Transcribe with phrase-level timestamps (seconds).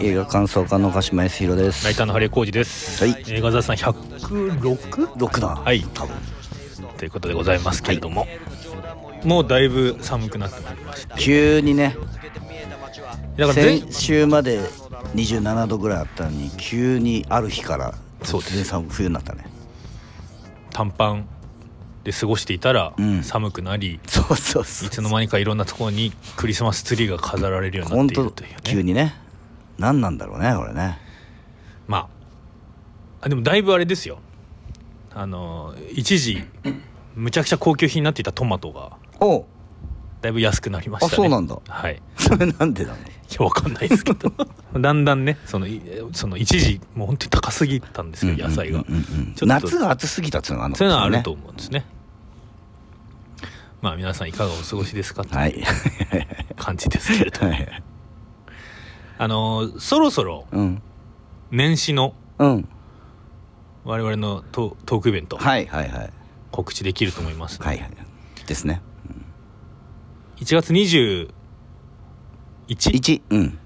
[0.00, 1.84] 映画感想家の鹿島康弘です。
[1.84, 3.24] ライターのハリー浩二です、はい。
[3.28, 5.18] 映画雑さん 106?
[5.18, 5.48] 六だ。
[5.48, 5.82] はい。
[5.92, 6.14] 多分。
[6.96, 8.26] ということでございますけれども、
[9.24, 11.96] もうだいぶ寒くなってまいりました急にね。
[13.36, 14.60] だから前先週まで
[15.16, 18.52] 27度ぐらいあったのに急にある日からそうです。
[18.52, 19.46] 突然寒冬になったね。
[20.70, 21.28] 短パン
[22.04, 23.24] で過ごしていたらうん。
[23.24, 28.56] 寒くなり、いつの間にかいろんなところにクリスマスツリーが飾られるようになっているというね。
[28.62, 29.26] 急にね
[29.78, 30.98] 何なんだろうねこれね。
[31.86, 34.18] まああでもだいぶあれですよ。
[35.14, 36.42] あの一時
[37.14, 39.46] むちゃくちゃ高級品になっていたトマトがお
[40.20, 41.12] だいぶ安くなりましたね。
[41.12, 41.56] あそうなんだ。
[41.68, 42.02] はい。
[42.16, 42.96] それなんでなの？
[42.96, 43.00] い
[43.38, 44.32] やわかんないですけど。
[44.80, 45.80] だんだんねそのい
[46.12, 48.84] その一時もう本当に高すぎたんですよ野菜が、
[49.42, 51.22] 夏が暑すぎたっていうのがあるのそういうのはあるね。
[51.22, 51.84] と思うんですね。
[53.80, 55.24] まあ皆さんいかがお過ごしですか？
[55.24, 55.50] とはい。
[55.52, 55.64] いう
[56.56, 57.82] 感じですけれど、はい
[59.18, 60.82] あのそろそろうん。
[61.50, 62.68] 年始のうん。
[63.84, 66.12] 我々のトトークイベントはいはいはい。
[66.50, 67.90] 告知できると思います、はいはい。
[68.46, 68.80] ですね。
[70.36, 71.30] 1月21
[72.68, 73.58] 1うん。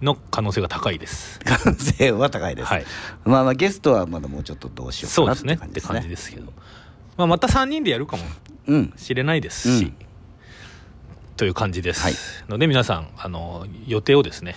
[0.00, 1.40] の可能性が高いです。
[1.44, 2.84] 可能性は高いです、はい。
[3.24, 5.66] まあまあゲストはまだもうちょっとどうしようかなそうですね。
[5.66, 6.52] って感じですけど、
[7.16, 8.22] まあ、また3人でやるかも
[8.66, 8.92] うん。
[8.96, 9.94] しれないですし、うん
[11.40, 12.12] という感じです、はい。
[12.50, 14.56] ので皆さんあの予定をですね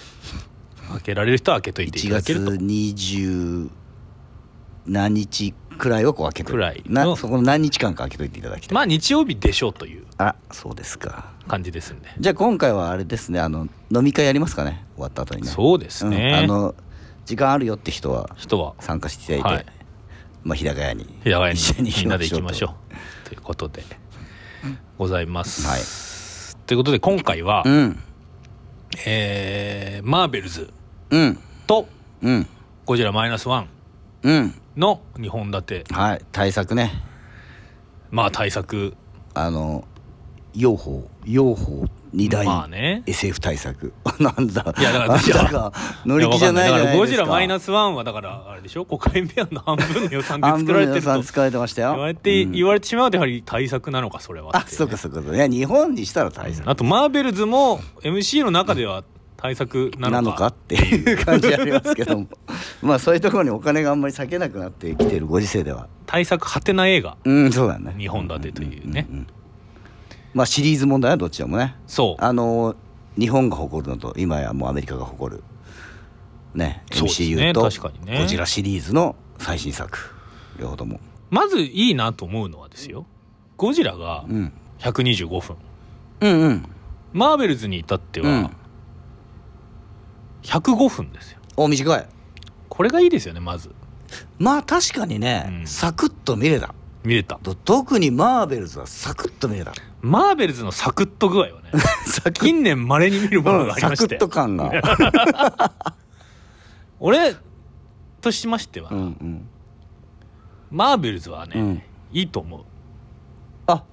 [0.91, 2.51] 開けられる人は開けといてい1月ただけると。
[2.51, 3.69] 20
[4.87, 7.05] 何日くらいをこう開けとくらいの。
[7.11, 11.31] なそこの何日間か開けといていただきたい、まあ日曜日でしょうというあそうですか。
[11.47, 15.47] 感じですんで、じゃあ今回はあれですねあの飲み会やりますかね終わった後にね。
[15.47, 16.75] そうですね、うんあの
[17.25, 18.75] 時間あるよって人は人は。
[18.81, 19.75] 参加していただいて、はい。
[20.43, 21.59] まあ日高屋に日高屋に
[21.97, 22.93] みんなで行きましょう
[23.25, 23.29] う。
[23.29, 23.85] ということで
[24.97, 26.12] ございます、はい
[26.65, 27.99] ということで今回は、とうん。
[29.05, 30.71] えーマーベルズ
[31.09, 31.39] うん。
[31.67, 31.87] と
[32.21, 32.47] うん。
[32.85, 33.69] ゴジラマイナスワン
[34.23, 34.53] うん。
[34.77, 35.83] の2本立て。
[35.91, 36.21] はい。
[36.31, 36.91] 対策ね。
[38.11, 38.95] まあ対策。
[39.33, 39.85] あの
[40.55, 41.83] 養蜂養蜂
[42.13, 43.01] 二大まあね。
[43.07, 43.91] SF 対策。
[44.19, 45.73] なんだいやだからあんたが
[46.05, 48.85] 乗り気じゃないじゃゴジラマイナスワンはだからあれでしょ？
[48.85, 51.91] 国会ペアの半分の予算で作られてると予算使われてましたよ。
[51.93, 52.51] 言われて、うん。
[52.51, 55.35] 言われてしまうとやはり対策なのかそれはねあそうかそうかそうか。
[55.35, 56.69] いや日本にしたら対策。
[56.69, 59.03] あとマーベルズも MC の中では
[59.37, 62.27] 対策ななのかっていう感じありますけども。
[62.83, 65.87] まあそういうところにお金があんまり避けなくなってきているご時世では。
[66.05, 67.17] 対策はてな映画。
[67.25, 67.95] うんそうだね。
[67.97, 69.07] 二本立てというね。
[69.11, 69.27] んんん
[70.33, 71.75] まあシリーズ問題はどっちでもね。
[71.87, 72.23] そう。
[72.23, 72.75] あの
[73.17, 75.43] 日本が誇るのと今やもうアメリカが誇る
[76.55, 78.19] ねそうですね MCU と確かにね。
[78.19, 79.97] ゴジラシリーズの最新作。
[80.59, 80.99] 両方とも。
[81.29, 83.05] まずいいなと思うのはですよ
[83.57, 84.53] ゴジラがうん。
[84.79, 85.57] 125分。
[86.21, 86.65] うんうん。
[87.11, 88.49] マーベルズに至ってはうん。
[90.43, 91.39] 105分ですよ。
[91.55, 92.07] お短い。
[92.69, 93.71] これがいいですよねまず。
[94.39, 95.67] まあ確かにね、うん。
[95.67, 96.73] サクッと見れた。
[97.03, 97.37] 見れた。
[97.41, 101.71] と特にマーベルズはサクッと見れたマーベルズのサクッと具合はね
[102.05, 102.33] サクッ。
[102.33, 104.69] 近年まれに見るものがありサクッましてと感が。
[106.99, 107.35] 俺
[108.19, 109.47] としましては、うんうん。
[110.71, 111.81] マーベルズはね、うん。
[112.11, 112.63] いいと思う。
[113.65, 113.85] あ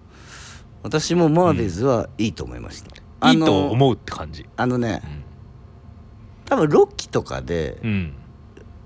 [0.82, 4.48] 私もマーベルズはいいと思いました、いいとう思うって感じ。
[4.56, 5.02] あのね
[6.46, 8.14] 多分ロッキとかで、うん。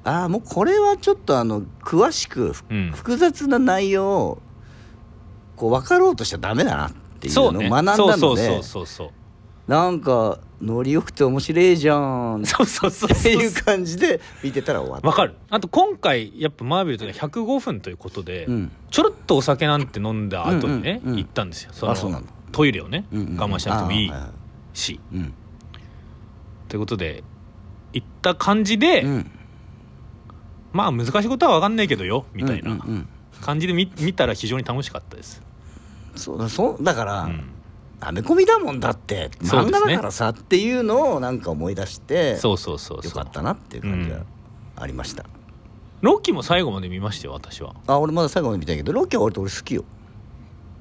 [0.05, 2.53] ああもうこれはちょっとあの詳しく、
[2.93, 4.43] 複雑な内容を
[5.57, 7.69] こう分かろうとしちゃダメだなっていうそうね。
[7.69, 9.11] のを学んだそうのでそうそうそう。
[9.67, 12.43] なんかノリよくて面白いじゃん。
[12.43, 13.33] っそうそうそうてそう。
[13.33, 15.09] いう感じで見てたら終わった。
[15.09, 15.35] わかる。
[15.51, 18.73] あと今回やっぱマーベルズが105分ということで、うん。
[18.91, 21.71] ちょろっとお酒なんて飲んだ後にね、うんうんうん行ったんですよ。
[21.73, 24.13] そのあそうなんだトイレをね、うんうん我慢しなくてもいい
[24.75, 25.01] し。
[25.13, 25.33] うん。
[26.69, 27.25] ということで
[27.93, 29.31] 行った感じで、うん。
[30.73, 32.77] まあ難しいことは分かんないけどよみたいな
[33.41, 35.41] 感じで見見たら非常に楽しかったです、
[36.17, 37.51] そうだそうだから、うん。
[38.01, 43.09] アメコミだもんだって漫画だからさっていうのをなんか思い出してそうそうそうそう。
[43.09, 44.25] よかったなっていう感じが
[44.77, 45.25] ありました、
[46.03, 47.75] ロッキーも最後まで見ましたよ私は。
[47.87, 49.85] あ俺まだ最後まで見たいけどロッキーは割と俺好きよ。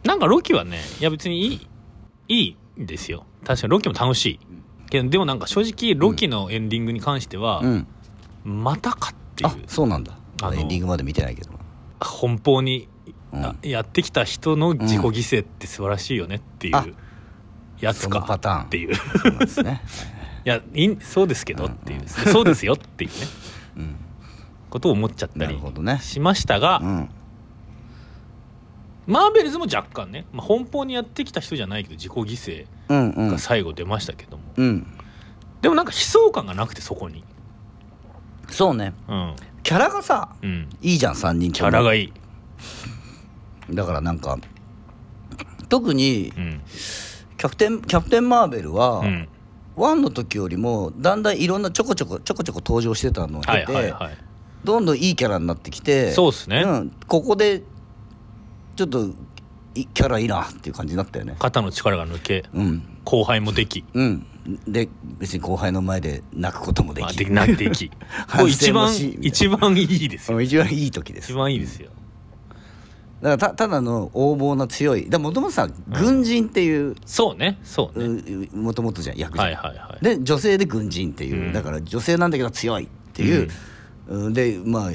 [0.04, 1.68] なんかロッキーはねいや別にいい
[2.28, 3.26] いいんですよ。
[3.46, 4.40] 確かにロッキーも楽しい。
[4.90, 7.88] けどでもなんか正直ロッキーのエンディングに関しては、うん。
[8.44, 10.18] またかっていあうそうなんだ。
[10.42, 11.52] あのエンディングまで見てないけど。
[12.02, 12.93] 奔放に、うんあ
[13.62, 16.86] やってきた人の自己犠牲って素晴らしいよねっていうあ
[17.80, 18.64] やつかパターン。
[18.64, 18.94] っていう。
[18.94, 19.82] いそうなんですね。
[20.46, 23.16] やいんそうですけどっていう、そうですよっていうね。
[23.78, 23.96] うん。
[24.70, 25.60] ことを思っちゃったなり
[26.02, 27.10] しましたが、うん。
[29.06, 33.30] マーベルズも若干ね、まあ、奔放にやってきた人じゃないけど自己犠牲うんうん。
[33.30, 34.88] が最後出ましたけども、うん。
[35.62, 37.24] でもなんか悲壮感がなくてそこに。
[38.50, 38.94] そうね。
[39.08, 39.36] うん。
[39.64, 40.70] キャラがさうん。
[40.82, 42.14] いいじゃん3人キャラがいい
[43.70, 44.38] だからなんか
[45.70, 46.62] 特にうん。
[47.38, 49.28] キャプテンキャプテンマーベルは、うん。
[49.76, 53.94] ワンの時よりもだんだんいろんなちょこちょこちょこちょこ登場してたのを経はいて、
[54.64, 56.64] どんどんいいキャラになってきてそうっすね。
[56.64, 57.64] ん、ここで
[58.76, 59.10] ちょっと
[59.74, 61.36] いキャラいいなっていう感じになったよね。
[61.40, 62.84] 肩の力が抜けうん。
[63.04, 63.84] 後輩もでき。
[63.94, 64.28] うん。
[64.68, 67.04] で別に後輩の前で泣くこともでき。
[67.04, 67.90] まあでなっていき。
[68.48, 70.40] 一番一番いいですよ。
[70.40, 71.32] 一番いい時です。
[71.32, 71.90] 一番いいですよ
[73.24, 75.10] だからたただの横暴な強い。
[75.10, 77.58] もともとさ軍人っていうそうね。
[77.64, 78.50] そうね。
[78.54, 80.04] もともとじゃん役じゃんはいはいはい。
[80.04, 81.54] で女性で軍人っていう、うん。
[81.54, 83.50] だから女性なんだけど強いっていう、
[84.10, 84.34] うん。
[84.34, 84.92] でまあ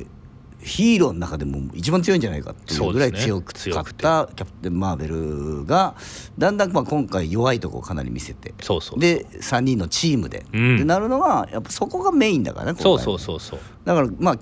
[0.61, 5.95] ヒーローの中でも一番強いんじゃないかっていうぐらい強くかったキャプテン・マーベルが
[6.37, 10.75] だんだんまあ今回弱いとこをかなり見せてそうそうで3人のチームで、うん。
[10.77, 12.79] ってなるのがやっぱそこがメインだからね。
[12.79, 13.61] そうそうそうそう。
[13.87, 14.39] だからまあ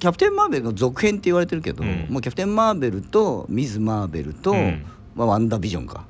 [0.00, 2.06] キャプテン・マーベルの続編って言われてるけど、うん。
[2.10, 4.84] もうキャプテン・マーベルとミズ・マーベルと、うん。
[5.14, 6.04] まあ、ワンダービジョンか、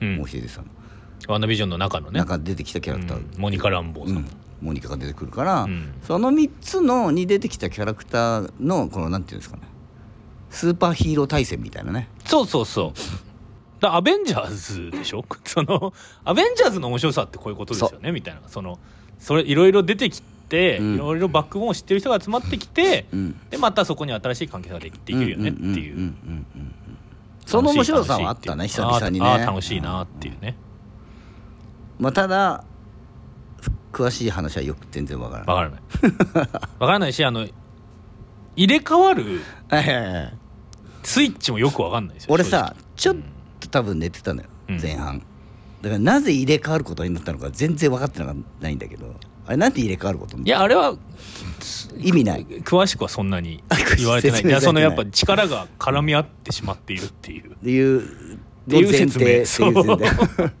[0.00, 0.16] うん。
[0.18, 0.64] もう一人さん。
[0.64, 0.70] の
[1.28, 2.20] ワンダービジョンの中のね。
[2.20, 3.40] 中で出てきたキャラクター、うん。
[3.40, 4.26] モニカ・ランボーさん、うん。
[4.60, 5.94] モニカが出てくるから、うん。
[6.02, 9.62] その3つのに出てきたキャラクターのこのなんていうんですかね。
[10.50, 12.08] スーパーヒーロー対戦みたいなね。
[12.26, 12.98] そうそうそう。
[13.80, 15.24] だアベンジャーズでしょ？
[15.44, 15.92] その
[16.24, 18.12] アベンジャーズの面白さってこういうことですよね？
[18.12, 18.42] みたいな。
[18.46, 18.78] その
[19.18, 20.94] それいろいろ出てきて、うん。
[20.96, 23.40] いろいろバックボーンを知ってる人が集まってきて、うん。
[23.48, 26.14] でまたそこに新しい関係ができるよねっていう,、
[27.46, 29.26] その面白さはあったね久々にね。
[29.46, 30.56] 楽しいなっていうね。
[31.98, 32.64] まあただ
[33.92, 35.54] ふ詳しい話はよく全然わからない。
[35.54, 36.50] わからない。
[36.78, 37.48] わからないしあの
[38.54, 39.40] 入れ替わる
[41.02, 43.24] スイッチもよくわかんないですよ俺さちょっうん
[43.60, 44.80] と多分寝てたのよ、うん。
[44.80, 45.22] 前半。
[45.80, 48.22] だからなぜ入れ替わることになったのか全然分かって
[48.60, 49.16] ないんだけど
[49.46, 50.36] あれなんで入れ替わること？
[50.38, 50.94] いやあれは
[51.98, 52.46] 意味ない。
[52.64, 53.62] 詳しくはそんなに
[53.98, 54.42] 言われてない。
[54.42, 54.46] い。
[54.46, 57.52] いやそのやっぱ力が絡み合ってしまっているっていう。
[57.52, 58.38] っていうっ
[58.70, 59.24] ていう説明。
[59.24, 60.52] 前提っていう前提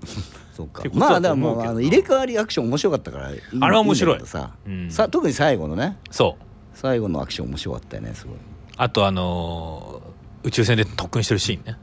[0.54, 0.68] そう。
[0.68, 0.82] か。
[0.94, 3.26] まあでと思うけどもあの入れ替わりアクション面白かったから
[3.60, 4.20] あれは面白い。
[4.24, 4.90] さ、うん。
[4.90, 5.96] さ特に最後のね。
[6.10, 6.44] そう。
[6.74, 8.36] 最後のアクション面白かったよねすごい。
[8.76, 10.12] あとあのー
[10.44, 11.76] 宇宙船で特訓してるシーンね。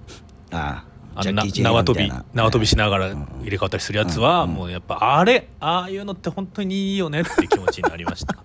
[0.51, 0.83] ああ
[1.23, 4.53] のなジャッキーチェン縄跳び縄跳びしながらうん入れ替わったりするやつはうん。
[4.53, 5.47] もうやっぱあれ？
[5.59, 8.35] ああいうのって本当にいいよねって気持ちになりました。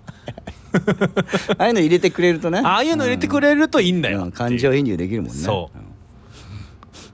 [1.59, 2.61] ああいうの入れてくれるとね。
[2.65, 5.39] ああいうの入れてくれるといいんだよ感情移入できるもんね。
[5.39, 5.79] そう。
[5.79, 5.85] うん。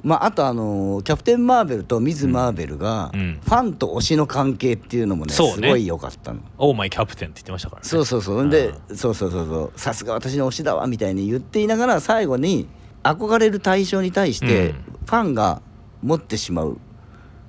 [0.03, 3.39] まああとあのーキャプテン・マーベルとミズ・マーベルが、うん。
[3.45, 6.41] ファンと推しの関係っていうのもねすごい良かったの。
[6.57, 7.89] オーマイキャプテンって言ってましたからね。
[7.89, 8.49] そうそうそう。
[8.49, 9.73] でそうそうそうそう。
[9.79, 12.67] さすが私の推しだわみたいに言っていながら最後に
[13.03, 14.75] 憧れる対象に対してうん。
[15.07, 15.63] ファンが
[16.03, 16.79] 持ってしまう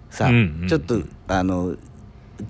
[0.09, 0.67] さ、うんうん。
[0.67, 1.75] ちょっとあの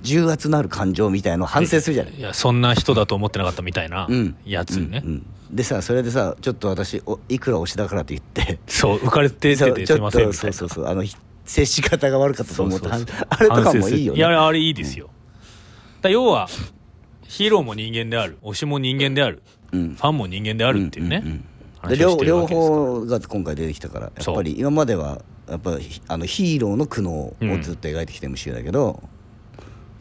[0.02, 2.14] 重圧のある感情みたいのを反省するじゃない。
[2.14, 4.36] いやそんな人だと思ってなかったみたいなうん。
[4.46, 5.26] やつね、うんうん。
[5.56, 8.60] でさそれでさちょっと私おいくら推しだからって言って。
[8.68, 14.16] そう浮かれてててすいそうちょっませんそうそうそうあのひ接し方が悪かったと思って あれとかもいいよね。
[14.16, 14.18] 反省する。
[14.18, 15.10] やあれいいですよ、
[16.02, 16.48] だ要は
[17.28, 19.42] ヒーローも人間である推しも人間である
[19.74, 19.96] うん。
[19.96, 21.44] ファンも人間であるっていうね、んんんで
[21.82, 29.02] 話を両両方が今回出てきたからやっぱり今まではやっぱひあのヒーローの苦悩をずっと描いてきた MCU だけど、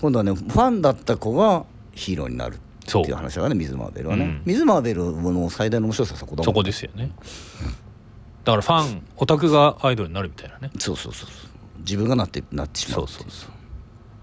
[0.01, 2.59] 今度はねファンだった子がヒーローになるっ
[2.93, 4.43] ていう話だからね水マーベルはね、うん。
[4.45, 7.11] 水マーベルの最大の面白さはそこだもんそこですよね。
[8.45, 10.71] だからファンオタクがアイドルになるみたいなね。
[10.79, 11.51] そうそうそうそう。
[11.81, 13.51] 自分がなってなってしまそううそうそう。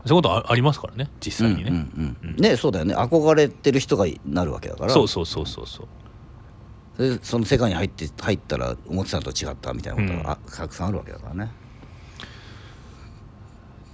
[0.06, 1.76] そういうことあありますからね実際にね、うん
[2.24, 2.32] うん。
[2.32, 2.36] うん。
[2.38, 2.96] ねそうだよね。
[2.96, 4.92] 憧れてる人がなるわけだから。
[4.92, 5.88] そうそうそうそうそう
[6.98, 11.52] でその世界に入って入ったら思ってたのと違ったみたいなことが、あたくさんあるわけだからね。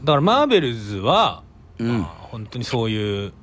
[0.03, 1.43] だからマーベルズは、
[1.79, 1.99] うん。
[1.99, 3.33] まあ本当にそういう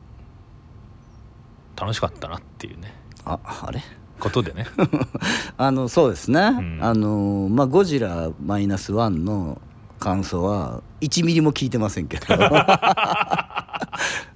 [1.76, 2.94] 楽しかったなっていうね。
[3.24, 3.82] ああれ？
[4.18, 4.66] ことでね。
[5.58, 6.78] あのそうですね、ん。
[6.82, 9.60] あのまあゴジラマイナスワンの
[9.98, 12.26] 感想は1ミリも聞いてませんけど。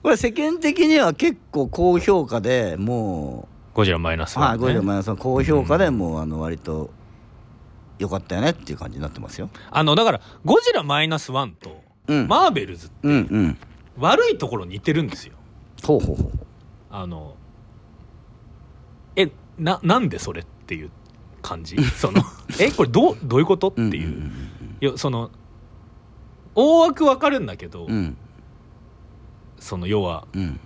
[0.02, 5.16] これ世間的には結構高評価でもゴジラマイナスねはいゴジラマイナスワン。
[5.16, 6.90] 高評価でもうあの割と
[7.98, 9.50] 良かったよねっていう感じになってますよ。
[9.70, 13.16] あのだからゴジラマイナスワンとうん、マーベルズうんう
[13.46, 13.58] ん。
[13.98, 15.34] 悪いところ似てるんですよ。
[15.84, 16.30] ほうほうほう。
[16.90, 17.34] あの
[19.16, 20.90] えななんでそれっていう
[21.42, 21.76] 感じ？
[21.96, 22.22] その
[22.60, 23.68] えこれどうどういうこと？
[23.68, 24.32] っていう,、ん
[24.80, 25.30] いやその
[26.54, 28.16] 大枠わかるんだけど、うんうん。
[29.58, 30.60] その要はうん。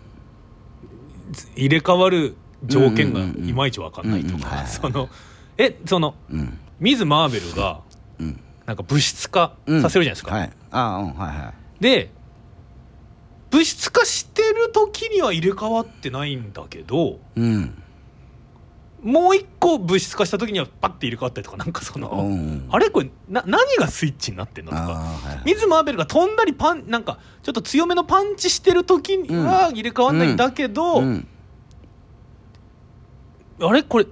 [1.57, 5.09] 入れ替わる条件がいまいちわかんないとかその
[5.57, 6.59] えそのうん。
[6.81, 7.81] ミズ・マーベルが
[8.19, 8.41] うん。
[8.67, 10.51] なんか物質化させるじゃないですか、はい。
[10.71, 11.83] あうんはいはい。
[11.83, 12.11] で
[13.51, 17.83] 物質化してる時には入れ替わってないんだけどうん。
[19.01, 22.67] もう一個物質化した時にはパッて入れ替わったりとかなんかその、うん。
[22.69, 22.91] あれ？
[22.91, 24.91] これな何がスイッチになってんのとかあー
[25.29, 25.45] はいはい。
[25.47, 31.29] ミズ・マーベルが飛んだりパンなんかちょっと強めのパンチしてる時には入れ替わんないんだけど、うん
[33.61, 33.83] あれ？
[33.83, 34.07] これ？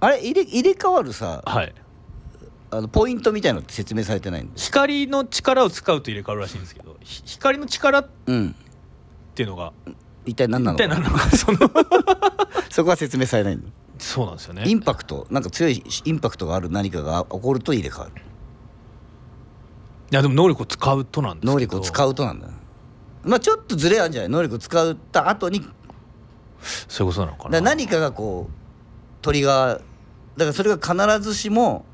[0.00, 0.18] あれ？
[0.20, 1.74] 入れ入れ替わるさはい。
[2.70, 8.54] あのポイントみたいなのって説明されてないんです光の力を使うと入れ替わるらしいんですけどひ光の力っうん。
[9.34, 9.72] ていうのが
[10.24, 10.76] 一体何なの？
[10.76, 11.58] 一体何なのか その。
[12.70, 13.62] そこは説明されないの？
[13.98, 14.64] そうなんですよね。
[14.66, 18.12] インパクトなんか強いインパクトがある何かが起こると入れ替わる。
[20.10, 21.52] いやでも能力を使うとなんですけど。
[21.52, 22.48] 能力を使うとなんだ。
[23.24, 24.28] まあちょっとズレあるんじゃない？
[24.30, 25.62] 能力を使った後に
[26.88, 28.61] そういうことなのからな何かがこう
[29.22, 31.84] トリガーだからそれが必ずしも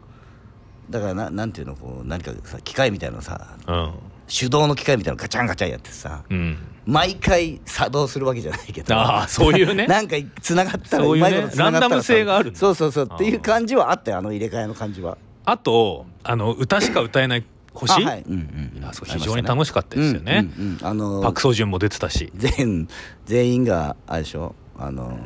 [0.90, 3.92] だからななんていうのこう何かさ機械みたいなのさうん。
[4.28, 6.58] 手動の機械みたいなのガチャンガチャンやってさうん。
[6.86, 9.86] 毎回作動するわけじゃないけどああそういうね。
[9.88, 15.18] なんかつながったらそうまいこと繋がったらさランダム性があるそうそうそうっていう感じはあったよあの入れ替えの感じは。
[15.44, 17.44] あとあの歌しか歌えない
[17.74, 18.02] 星？
[18.04, 18.22] あはい。
[18.26, 20.86] うんうん非常に楽しかったですよね、うんうんうん。
[20.86, 22.32] あのパク・ソジュンも出てたし。
[22.34, 22.88] 全
[23.26, 24.54] 全員があれでしょ？
[24.78, 25.18] あの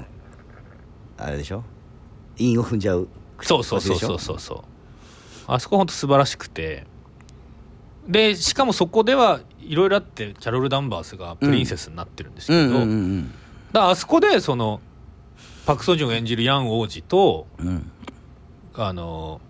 [1.18, 1.62] あれでしょ？
[2.39, 3.09] 韻を踏んじゃう
[3.41, 4.19] そうそうそうそう。
[4.19, 4.62] そうそう
[5.47, 6.87] あそこ本当素晴らしくて。
[8.09, 12.87] でしかもそこではいろいろあってキャロル・ダンバースがプリンセスになってるんですけど、
[13.73, 14.81] だあそこでその
[15.67, 17.69] パク・ソジュン演じるヤン王子とうん。
[17.69, 17.93] うん
[18.75, 19.41] あの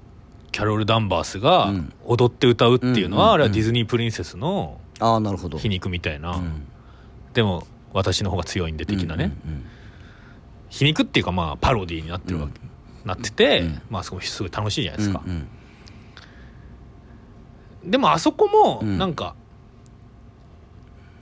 [0.50, 1.92] キャロル・ダンバースがうん。
[2.04, 5.56] 踊って歌うっていうのは、あれはディズニープリンセスのああなるほど。
[5.56, 6.66] 皮肉みたいな、うん。
[7.32, 9.32] でも私の方が強いんで的なね、
[10.68, 12.60] 皮肉っていうかまあパロディーになってるわけ、
[13.04, 13.82] なってて、うん。
[13.90, 15.48] まあすごいすごい楽しいじゃないですか、うん
[17.84, 17.90] うん。
[17.90, 18.98] でもあそこもうん。
[18.98, 19.34] なんか、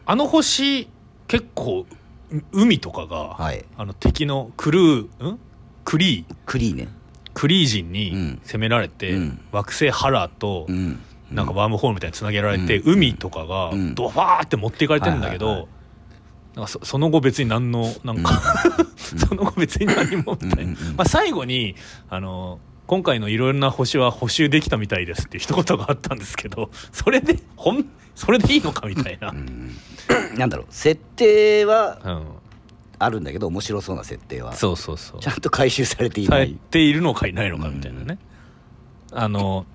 [0.06, 0.88] あの星
[1.28, 1.86] 結構
[2.30, 3.64] う海とかが、はい。
[3.76, 5.38] あの敵のクルーん？
[5.84, 6.34] クリー。
[6.46, 6.88] クリーね。
[7.34, 8.40] クリー人うにん。
[8.44, 9.40] 攻められて、うん。
[9.52, 11.00] 惑星ハラーとうん。
[11.30, 12.92] なんかワームホールみたいにつなげられて、うん。
[12.94, 13.94] 海とかがうん。
[13.94, 15.70] ドファーって持っていかれてるんだけど、はいはいはい
[16.52, 18.42] なんかそその後別に何のなんか、
[19.18, 20.64] その後別に何もみたい。
[20.66, 20.96] な、うんうんうん。
[20.96, 21.74] まあ、最後に
[22.08, 29.76] あの今回のいろんな星は補修できたみたいですっていう一言があったんですけどそれでほんそれでいいのかみたいな、うん
[30.36, 32.26] なんだろう設定はうん、
[32.98, 34.54] あるんだけど面白そうな設定は。
[34.54, 35.20] そうそうそう。
[35.20, 38.18] ちゃんと回収されていされないているのかいないのかみたいなね、
[39.12, 39.66] あの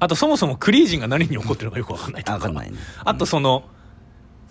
[0.00, 2.64] あとそもそもクリージンが何に怒ってるのかよく分かんないとか。
[3.04, 3.64] あとその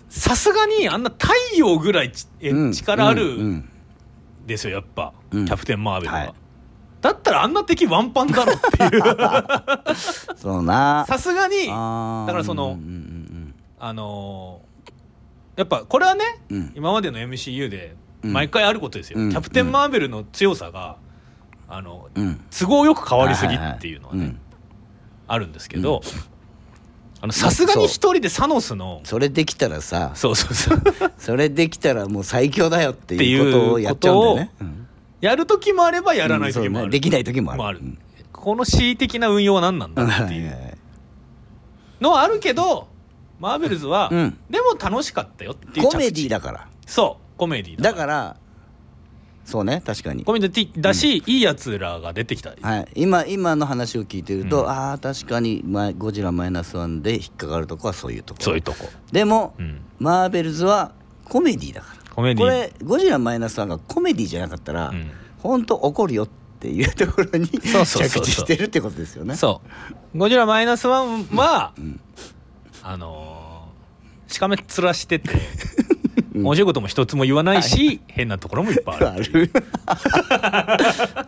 [0.08, 2.12] さすがにあんな太陽ぐらい
[2.42, 2.72] うん。
[2.72, 3.68] 力あるうんうん。
[4.46, 5.44] ですよやっぱ、うん。
[5.44, 6.34] キャプテン・マーベルは、はい。
[7.00, 9.02] だったらあんな敵ワンパンだろっていう。
[10.36, 11.04] そうな。
[11.06, 14.68] さすがにだからそのうんうんあのー
[15.58, 16.56] やっぱこれはねうん。
[16.56, 18.32] うん今までの MCU でうん。
[18.32, 19.30] 毎回あることですよ、うん。
[19.30, 20.96] キャプテン・マーベルの強さが
[21.68, 22.40] あのうん。
[22.50, 24.40] 都合よく変わりすぎっていうのはね、ははん。
[25.28, 26.00] あるんですけど
[27.32, 30.82] さすがに一人でサノスのそれできたらさそうそうそう。
[31.18, 34.50] それできたらもう最強だよっていうことをやっちゃうんだよね。
[34.60, 34.86] うん。
[35.20, 36.92] やる時もあればやらない時もある、うんね。
[36.92, 37.80] できない時もある。
[37.80, 37.98] うん。
[38.32, 40.78] この恣意的な運用は何なんだってはいいう
[42.00, 42.86] のはあるけど
[43.40, 44.38] マーベルズは、うん。
[44.48, 46.68] でも楽しかったよっていうコメディだだから。
[46.86, 48.36] そうコメディだから
[49.48, 50.24] そうね確かに。
[50.24, 54.68] コメディだし、いいやつらが出てきた、はい、今今の話を聞いてると、うん。
[54.68, 58.40] ああ確かにマイゴジラマイナスワンで引っかかるとこはそういうとこ。
[58.40, 60.92] ろそういうとこ、でも、うん、マーベルズは
[61.24, 62.14] コメディだから。
[62.14, 62.44] コメディ。
[62.44, 65.10] これゴジラマイナスワンがコメディじゃなかったら、うん。
[65.38, 66.28] 本当怒るよっ
[66.60, 68.24] ていうところに そうそうそうそう。
[68.24, 69.34] 着地してるってことですよね。
[69.34, 69.62] そ
[70.14, 70.18] う。
[70.18, 71.98] ゴジラマイナスワンは、ん。
[72.82, 73.48] あのー
[74.28, 75.97] しかめっ面しててうん
[76.42, 79.52] 面白いことも一つも言わないし、変なところもいっぱいあ あるる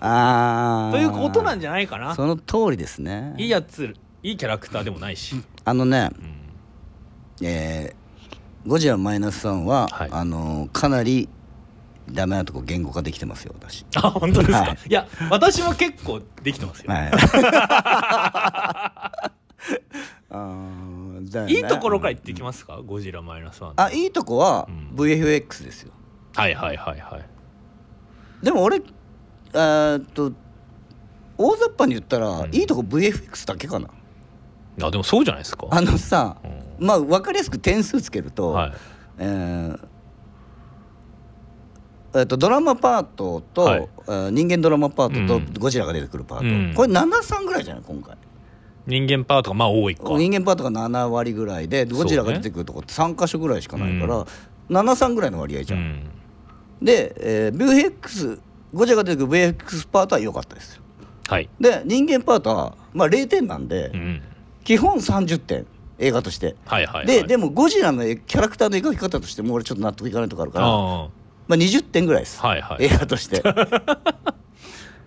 [0.00, 2.14] ああということなんじゃないかな。
[2.14, 3.34] その通りですね。
[3.38, 6.10] いいやついいキャラクターでもないし、あのね
[7.40, 7.46] うん。
[7.46, 8.00] えー
[8.66, 10.10] ゴジラマイナスワンは、はい。
[10.12, 11.30] あのかなり
[12.10, 13.86] ダメなとこ言語化できてますよ私。
[13.96, 14.78] あ本当ですか、はい。
[14.86, 17.04] い、や私も結構できてますよ、は
[19.24, 19.30] い
[20.30, 21.52] あーだよね。
[21.52, 24.96] い、いところから言っていきますか、ゴジラマイナスワンあいいとこはうん。
[24.96, 25.92] VFX ですよ。
[26.34, 28.44] はいはいはいはい。
[28.44, 30.32] でも俺えーっと
[31.36, 32.54] 大雑把に言ったら、うん。
[32.54, 33.88] いいとこ VFX だけかな。
[34.82, 35.66] あでもそうじゃないですか。
[35.70, 36.36] あのさ
[36.78, 36.86] うん。
[36.86, 38.72] まあ分かりやすく点数つけると,、はい。
[39.18, 39.80] えー
[42.12, 43.88] えーっとドラマパートと、はい。
[44.06, 45.46] えー人間ドラマパートうん。
[45.46, 46.74] とゴジラが出てくるパート、うん。
[46.74, 47.84] これ73ぐらいじゃない？
[47.86, 48.16] 今回
[48.86, 50.04] 人間パートがまあ多いか。
[50.18, 54.26] 人間パートが7割ぐらいでゴジラが出てくるとこって3箇所ぐらいしかないから、
[54.70, 56.10] 73ぐらいの割合じゃん、うん。
[56.82, 57.56] で、えー、
[58.00, 58.40] VFX
[58.72, 60.82] ゴジラが出てくる VFX パートは良かったですよ。
[61.28, 64.22] はい、で人間パートは、まあ、0点なんで、うん、
[64.64, 65.66] 基本30点
[65.98, 67.06] 映画として、はいはいはい。
[67.06, 71.08] ででもゴジラの絵キャラクターの描き方としてもう俺ちょっと納得いかないとこあるからあ
[71.46, 72.84] まあ、20点ぐらいです、あはいはい。
[72.84, 73.38] 映画として。
[73.38, 73.40] い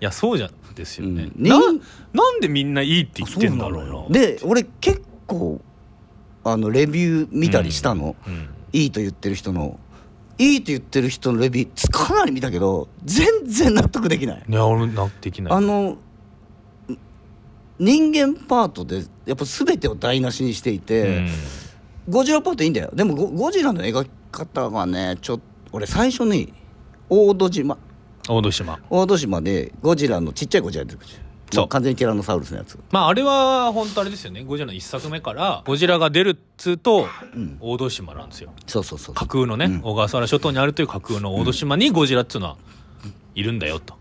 [0.03, 1.47] やそうじゃんですよね、うん。
[1.47, 1.73] な人
[2.13, 4.09] なんでみんないいって言ってんだろうな。
[4.09, 5.61] で俺結構
[6.43, 8.49] あのレビュー見たりしたの、うん。
[8.73, 9.79] いいと言ってる人の。
[10.39, 14.43] いいと言ってる人のレビューかなり見たけど全然納得できない。
[14.49, 15.53] いや俺納得できない。
[15.53, 15.97] あの
[17.79, 21.27] 人間パートでやっぱ全てを台無しにしていて、
[22.09, 22.91] ゴジラパートいいんだよ。
[22.93, 26.53] でもゴゴジラの描き方がねちょっと俺最初に
[27.09, 27.77] 大戸島
[28.27, 28.79] 大戸島。
[28.89, 31.07] 大戸島でゴジラのちっちゃいゴジラ出てくる
[31.51, 31.67] そう。
[31.67, 32.79] 完全にティラノサウルスのやつ。
[32.91, 34.43] まああれは本当あれですよね。
[34.43, 37.57] ゴジラの一作目からゴジラが出るっつうとうん。
[37.59, 38.51] 大戸島なんですよ。
[38.65, 39.81] そうそうそう架空のね、うん。
[39.81, 42.57] 小笠原諸島にあるという架空の大戸島にゴジラっつうのは
[43.35, 43.95] いるんだよと。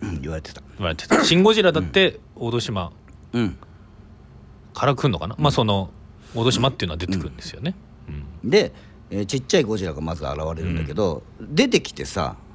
[0.00, 0.62] うん言われてた。
[0.78, 2.92] 言われてた「シン・ゴジラ」だって大戸島
[3.32, 3.58] うん。
[4.72, 5.90] から来るのかな、まあその
[6.34, 7.74] 大戸島っていうのは出てくるんですよね、
[8.42, 8.50] うん。
[8.50, 8.72] で、
[9.10, 12.45] えーちっちゃいゴジラがまず現れるんだけど、出てきてさ、うん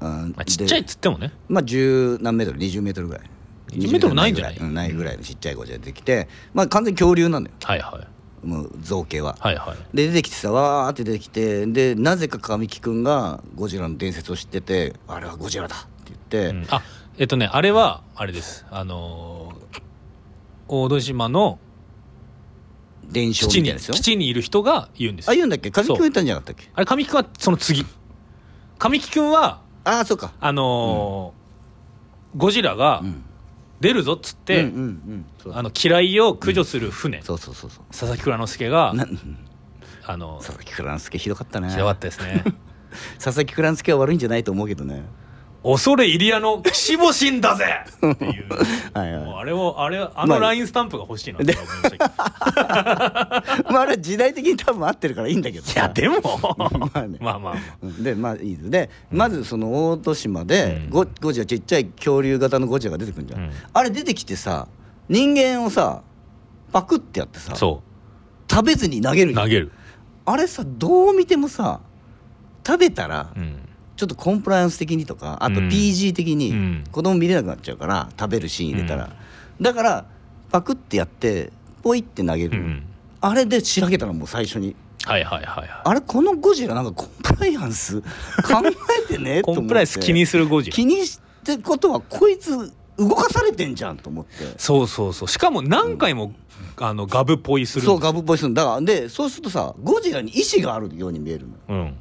[0.00, 1.32] まあ、ちっちゃいっでつってもね。
[1.48, 3.24] まあ十何メートル20メートルぐらい。
[3.72, 4.56] 20メートルないんじゃない？
[4.56, 7.52] うんないぐらいのちっちゃいゴジラ出てきてまあ完全に恐竜なのよ。
[7.62, 8.46] はいはい。
[8.46, 9.96] もう造形は、はいはい。
[9.96, 16.66] で出てきてさわーって出てきてでなぜか神木君がゴジラの伝説を知っててあれはゴジラだって言って、うん。
[16.70, 16.82] あ
[17.18, 18.64] えっとねあれはあれです。
[18.70, 19.82] あのー
[20.72, 21.58] 大戸島の
[23.10, 25.32] 伝承基地にみたいですよ基地にいる人が言うんですよ。
[25.32, 25.70] あ言うんだっけ？
[25.72, 26.70] 神木君言ったんじゃなかったっけ？
[26.74, 27.84] あれ神木君はその次。
[28.78, 30.32] 神木君はああそうか。
[30.40, 31.40] あのー
[32.36, 33.24] ゴジラがうん。
[33.80, 35.26] 出るぞっつって、うんうんうん。
[35.42, 35.54] そう。
[35.54, 37.84] あの嫌いを駆除する船、そうそうそうそう。
[37.90, 39.06] 佐々木蔵之介がな
[40.04, 41.70] あの佐々木蔵之介ひどかったね。
[41.70, 42.44] ひどかったですね。
[43.18, 45.04] 佐々木蔵之介は悪いんじゃないと思うけどね
[45.62, 47.84] 恐れ入谷の鬼子母神だぜ。
[48.12, 48.48] っていう
[48.94, 49.12] はい。
[49.12, 52.08] もうはあれをあれあまあのラインスタンプが欲しいなって思いましたけど、い
[53.72, 56.20] まああれは時代的に多分合ってるからいいんだけどいやでも。
[56.58, 57.18] まあね。
[57.20, 57.62] まあまあまあ。
[57.82, 58.02] うん。
[58.02, 58.70] でまあいいです。
[58.70, 60.90] でまずその大戸島でうん。
[60.90, 63.50] ゴゴジラちっちゃい恐竜型のゴジラが出てくるんじゃん、うん。
[63.72, 64.66] あれ出てきてさ
[65.08, 66.02] 人間をさ
[66.72, 67.82] パクってやってさそ
[68.50, 69.44] 食べずに投げるじゃん。
[69.44, 69.72] う投げる、
[70.24, 71.80] あれさどう見てもさ
[72.66, 73.68] 食べたらうん、
[74.00, 75.68] ちょっとコンプライアンス的にとかあとうん。
[75.68, 76.84] PG 的うにん。
[76.90, 79.10] 子供見れなくなっちゃうから食べるシーン入れたら、
[79.60, 80.06] だから
[80.50, 82.82] パクってやってポイって投げる、うん、
[83.20, 84.74] あれで仕掛けたのもう最初に。
[85.04, 88.00] はいはいはいはあれこのゴジラなんかコンプライアンス？
[88.42, 88.62] 考
[89.06, 90.74] えてねコンプライアンス気にするゴジラ。
[90.74, 94.32] 気にしてことはこいつ動かされてんじゃんと思って。
[94.56, 95.28] そうそうそう。
[95.28, 96.32] しかも何回も、
[96.78, 97.84] あのガブポイする。
[97.84, 101.58] そうガブっぽいするんだからでそうするとさゴジラに意志があるように見えるのよ。
[101.68, 101.94] うん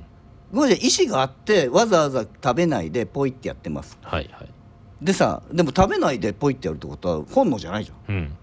[0.52, 3.98] ゴジラ意志があってわざわざ食べないでポイってやってます。
[4.02, 4.50] はいはい。
[5.02, 8.16] でさでも食べないでポイってやるってことは本能じゃないじゃん。
[8.16, 8.38] うん。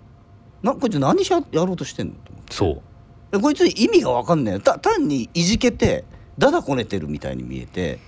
[0.63, 2.15] なこいつ何しややろうとしてんの？
[2.15, 2.83] と思ってそう。
[3.33, 4.61] でこいつ意味が分かんないよ。
[4.61, 6.05] た単にいじけて
[6.39, 7.99] だだこねてるみたいに見えて。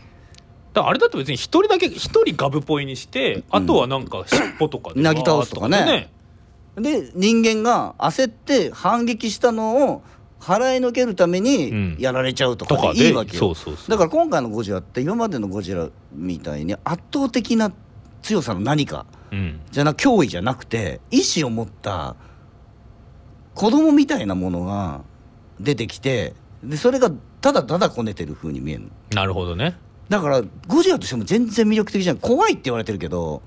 [0.73, 6.11] だからあれだと別に一人だけ一人ガブポイにして、あとはなんか尻尾とかでなぎ倒すとかね。
[6.77, 10.03] で人間が焦って反撃したのを
[10.41, 11.45] 払いのけるためうん。
[11.45, 13.91] にやられちゃうとかいいわけよ、そうそうそう。
[13.91, 17.73] だから今回のゴジラって今までのゴジラみたいに圧倒的な
[18.23, 19.61] 強さの何かうん。
[19.71, 22.17] じゃな脅威じゃなくて意志を持った
[23.55, 25.03] 子供みたいなものが
[25.61, 28.89] 出てきてでそれがただだだこねてる風に見えるの。
[29.15, 29.77] なるほどね。
[30.09, 32.19] だからゴジラとしても全然魅力的じゃん。
[32.19, 33.43] 怖いって言われてるけど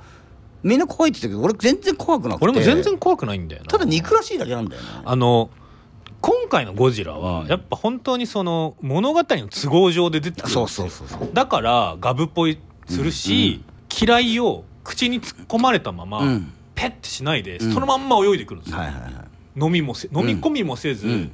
[0.64, 2.44] みんな怖いって言ってるけど俺全然怖くなくて。
[2.46, 3.68] 俺も全然怖くないんだよな。
[3.70, 4.88] ただ憎らしいだけなんだよね。
[5.04, 5.50] あの
[6.22, 7.48] 今回のゴジラはうん。
[7.48, 10.86] やっぱ本当にその物語の都合上で出てくるんですよ。
[10.86, 11.30] そうそうそうそう。
[11.34, 13.64] だからガブっぽいするし、
[14.02, 16.54] 嫌いを口に突っ込まれたまま、うん。
[16.76, 17.74] ペッてしないで、うん。
[17.74, 19.14] そのまんま泳いでくるんですよ、はいはいはい。
[19.60, 21.32] 飲みもせ飲み込みもせず、うん。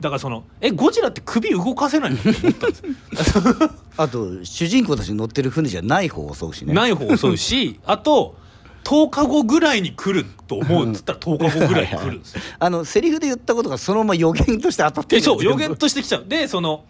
[0.00, 2.16] だからそのえゴジラって首動かせないの？
[2.16, 3.70] って思ったんですよ。
[3.96, 6.72] あと主人公たちに乗ってる船じゃない方を襲うしね。
[6.72, 8.34] ない方を襲うし あと
[8.84, 12.42] 10日後ぐらいに来ると思うっつったら10日後ぐらいに来るんですよ。
[12.58, 16.24] あのセリフで言ったことがそのまま予言として当たってるでそう予言としてきちゃう。
[16.26, 16.84] でその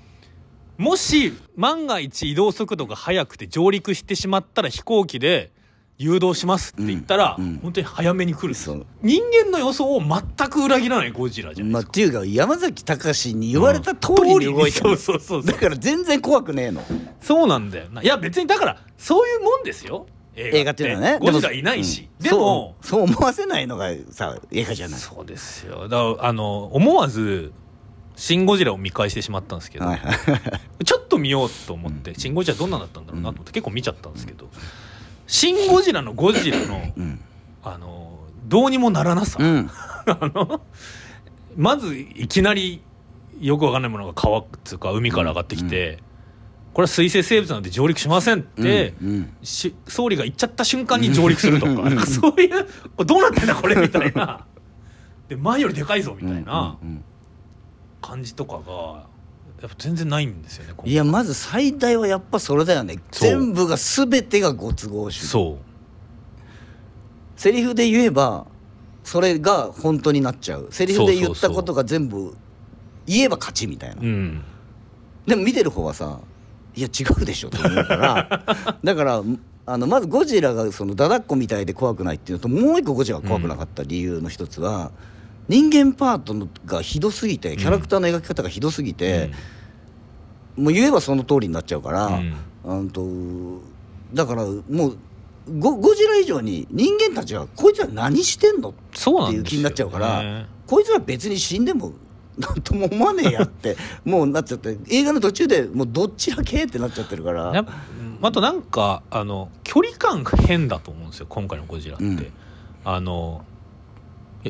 [0.79, 5.53] もし万が一移動速度が速くて上陸してしまったら飛行機で
[5.99, 15.53] 誘導しますって言ったら、うんうん本当に早めに来る人間の予想を全く裏切らないゴジラじゃないまあ、ですか、っていうか山崎隆に言われた通りに動いてる、そうそうそうそう。
[15.53, 16.83] だから全然怖くねえの。
[17.21, 18.03] そうなんだよな。
[18.03, 20.85] いや別にだからそういうもんですよ映画って。
[20.85, 21.19] いうのはね。
[21.19, 22.25] ゴジラいないし、うん。
[22.25, 22.77] でも。
[22.81, 25.01] そうそう思わせないのがさ映画じゃない。
[25.01, 25.89] そうですよ。
[25.89, 27.53] だからあの思わず
[28.17, 30.17] 「シン・ゴジラ」を見返してしまったんですけど、はいはい。
[30.85, 34.49] ちょっと見ようと思って「シン・ゴジラ」どんなんだったんだろうなと思って結構見ちゃったんですけど
[35.27, 37.21] 「シン・ゴジラ」のゴジラのうん。
[37.63, 39.71] あのどうにもならなさ、うん。
[40.07, 40.61] あの
[41.57, 42.81] まずいきなり
[43.41, 45.99] よくわかんないものが川っつうか海から上がってきて、
[46.73, 49.33] これは水生生物なんで上陸しませんって、うんうん。
[49.43, 51.73] し総理が言っちゃった瞬間に上陸するとか。
[52.07, 54.47] そういうどうなってんだこれみたいな。
[55.29, 56.77] で前よりでかいぞみたいな
[58.01, 59.07] 感じとかが
[59.63, 62.97] やっぱ全然ないんですよねいやまず最大はやっぱそれだよね。
[63.11, 65.59] 全部が全てがご都合主義そ
[67.37, 68.47] セリフで言えば
[69.03, 70.69] それが本当になっちゃう。
[70.71, 72.37] セリフで言ったことが全部
[73.07, 73.97] 言えば勝ちみたいな。
[74.01, 74.45] ううん。
[75.27, 76.21] でも見てる方はさ
[76.81, 78.45] いや違うでしょって思うから
[78.83, 79.23] だから
[79.67, 84.91] あのまずゴジラがそのダダっ子みたいで怖くないっていうのともう一個ゴジラが怖くなかった理由の一つは、
[85.49, 89.31] 人間パートのがひどすぎてキャラクターの描き方がひどすぎて、
[90.57, 92.35] もう言えばその通りになっちゃうから、うん。
[92.65, 93.07] うんと
[94.13, 94.99] だからもう
[95.59, 98.71] ゴゴジラ以上に人間たちはこいつら何してんの？
[98.71, 98.73] っ
[99.31, 101.93] ていう気になっちゃうからこいつら別に死んでも
[102.39, 103.77] なんとも思わねえやって。
[104.05, 104.79] もうなっちゃって。
[104.91, 107.53] 映画の途中でもうどっちらけってなっちゃってるから。
[107.55, 107.73] やっぱ
[108.23, 112.33] あとなんかあの距離感が変だと思うんですよ今回のゴジラって、うん。
[112.85, 113.45] あの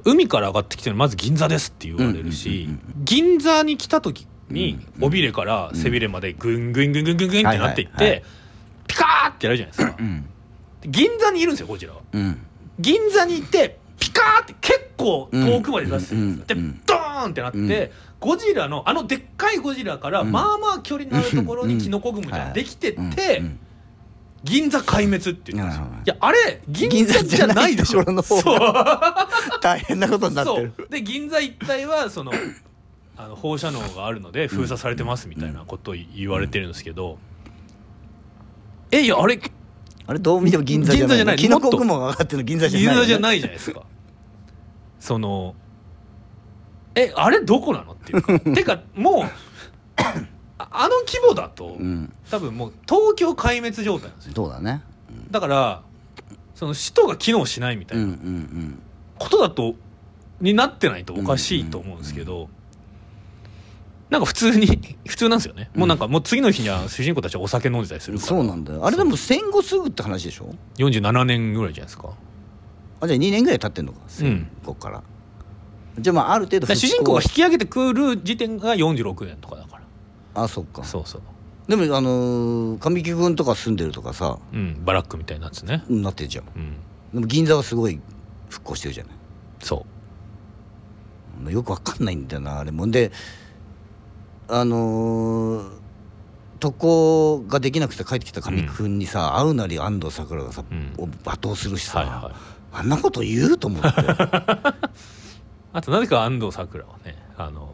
[0.05, 2.69] 海から上がってきてるのまず銀座ですって言われるし、
[3.03, 8.23] 銀座に来た時にうん尾びれから背びれまでグングングングングングンってなっていって、
[8.87, 9.97] ピカーってやるじゃないですか。
[9.99, 10.25] うん
[10.81, 12.01] で銀座にいるんですよゴジラは。
[12.13, 12.39] うん。
[12.79, 17.91] 銀座に行ってピカーって結構遠くまで出してるんですよ、うんうんでドーンってなって、うん。
[18.21, 20.33] ゴジラのあのでっかいゴジラからうん。
[20.33, 23.47] まあまあ距離のあるところにキノコ雲じゃんできてって、うん。
[23.47, 23.59] うん。
[24.43, 28.03] 銀座壊滅って言ってるんですよはいやあれ銀座じゃないでしょ。
[28.05, 28.59] の方そう。
[29.61, 30.89] 大変なことになってそるう。
[30.89, 32.33] で銀座一帯はその
[33.17, 37.19] あの放射能があるので封鎖されてますみたいなことを言われてるんですけど、
[38.91, 39.39] えいやあれ
[40.07, 41.37] あれどう見ても銀座じゃない銀座じゃない。
[41.37, 43.01] キノコ雲が上がってるの銀座じゃないね。
[43.03, 43.83] 座じゃないじゃないですか。
[44.99, 45.55] その
[47.03, 48.39] えあれどこなのっていうか。
[48.55, 49.25] てかもう
[49.97, 50.15] あ
[50.59, 52.13] あの規模だと、うん。
[52.31, 54.33] 多分もう東京壊滅状態なんですよ。
[54.37, 54.83] そうだね。
[55.31, 55.83] だから
[56.55, 58.83] その首都が機能しないみたいうんうんうなん。
[59.19, 59.75] ことだと
[60.41, 62.49] になってないとおかしいと思うんですけど、
[64.09, 64.67] なんか普通に
[65.07, 68.29] 普通なんですよね、もうなんかもう次の日には主人公たちはお酒飲んでたりするから。
[68.29, 68.85] そうなんだよ。
[68.87, 72.11] あれでも戦後すぐって話でしょ？47年ぐらいじゃないですか。
[73.03, 73.99] あじゃあ2年ぐらい経ってんのか。
[74.09, 75.03] 戦後から、
[75.99, 79.81] じゃあまあある程度主人公が引き上げてくる時点が46年とかだか
[80.35, 80.43] ら。
[80.43, 80.85] あそっか。
[80.85, 81.23] そうそう。
[81.69, 85.85] でもあのー神木君とか住んでるとかさうんバラックみたいなやつね。
[85.89, 86.45] なってるじゃん。
[86.55, 86.77] うん。
[87.15, 88.01] でも銀座はすごい
[88.49, 89.13] 復興してるじゃない。
[89.61, 89.85] そ
[91.49, 92.89] よくわかんないんだよなあれも。
[92.91, 93.13] で
[94.49, 95.81] あのー
[96.61, 100.93] 渡航ができなくて帰ってきた神木君にさ、会うなり安藤サクラがさ、うん。
[100.99, 102.35] を罵倒するしさ、うはいはい。
[102.73, 103.89] あんなこと言うと思って
[105.73, 107.69] あとなぜか安藤サクラはねあの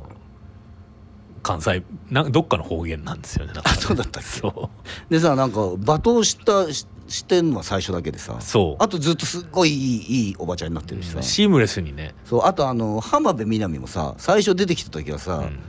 [1.42, 3.52] 関西などっかの方言なんですよね。
[3.52, 3.60] ね。
[3.64, 4.28] あそうだったっけ？
[4.28, 4.70] そ
[5.08, 5.12] う。
[5.12, 8.82] でさなんか罵倒したししてんのは最初だけでさそう。
[8.82, 15.60] あとずっとすっごいいいいいおばちゃんになってるしさ、シームレスにね、そうあとあの浜辺美波もさ最初出てきた時はさ、うん。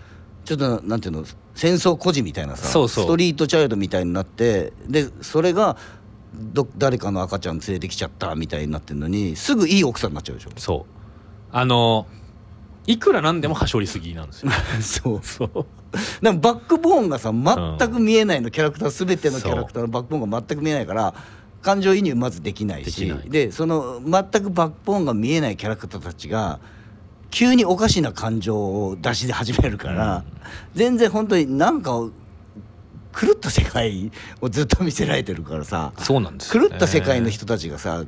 [0.45, 3.03] ちょっとなんていうの戦争孤児みたいなさそうそう。
[3.03, 5.77] ストリートチャイルドみたいになってでそれが
[6.33, 10.49] ど誰かの赤ちゃん連れてきちゃったみたいになってるのにすぐいい奥さんになっちゃうでしょ。
[10.57, 10.96] そう
[11.59, 12.05] あの
[12.85, 14.51] いくらなんでもはしょりすぎなんですよ。
[14.79, 15.19] そう。
[15.23, 15.65] そう。
[16.21, 21.15] でもバックボーンがさ全く見えないの、キャラクター全てのキャラクターのバックボーンが全く見えないから
[21.63, 26.59] 感情移入まずできないしでその全くバックボーンが見えないキャラクターたちが
[27.31, 30.23] 急におかしな感情を出し始めるから、
[30.75, 32.11] 全然本当になんか狂
[33.33, 36.69] った世界をずっと見せられてるからさそうなんですよね。
[36.69, 38.03] 狂った世界の人たちがさ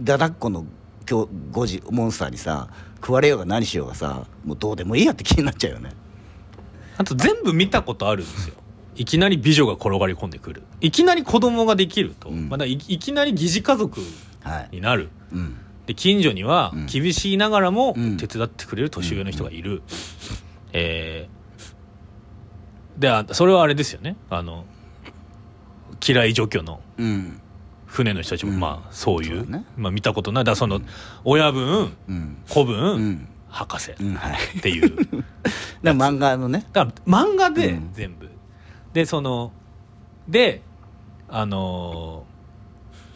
[0.00, 0.66] だだっこの
[1.08, 5.90] 今日5時モンスターにさ食われようが何しようがさもうどうでもいいやって気になっちゃうよね。
[6.96, 8.54] あと全部見たことあるんですよ。
[8.96, 10.62] いきなり美女が転がり込んでくる。
[10.80, 12.48] いきなり子供ができると、うん。
[12.48, 14.00] まだいいきなり疑似家族
[14.42, 14.68] はい。
[14.76, 15.08] になる。
[15.32, 15.56] うん。
[15.86, 16.86] で近所にはうん。
[16.86, 18.16] 厳しいながらもうん。
[18.16, 19.82] 手伝ってくれる年上の人がいる、
[20.72, 21.34] えー
[23.00, 24.16] であそれはあれですよね。
[24.30, 24.64] あの
[26.06, 26.80] 嫌い除去の。
[26.96, 27.40] うん
[27.94, 28.60] 船の人たちもうん。
[28.60, 30.44] まあそういう,、まあ、見たことない。
[30.44, 30.80] だその
[31.24, 32.36] 親分うん。
[32.48, 33.28] 子分、うん。
[33.48, 33.96] 博士っ
[34.60, 35.24] ていう。
[35.82, 36.66] 漫画のね。
[36.72, 37.90] だ漫画でうん。
[37.92, 38.28] 全部、
[38.92, 39.52] でその
[40.28, 40.62] で
[41.28, 42.34] あのー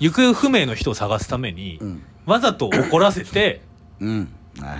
[0.01, 2.03] 行方不明の人を探すために、うん。
[2.25, 3.63] わざと怒らせて
[3.99, 4.29] うん。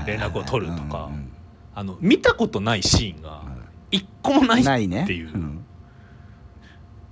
[0.07, 1.11] 連絡を取るとか。
[1.75, 3.43] あの見たことないシーンが
[3.93, 5.65] 一個もないっていう、ん。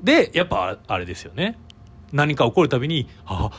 [0.02, 1.56] でやっぱあれですよね
[2.12, 3.50] 何か起こるたびに「あ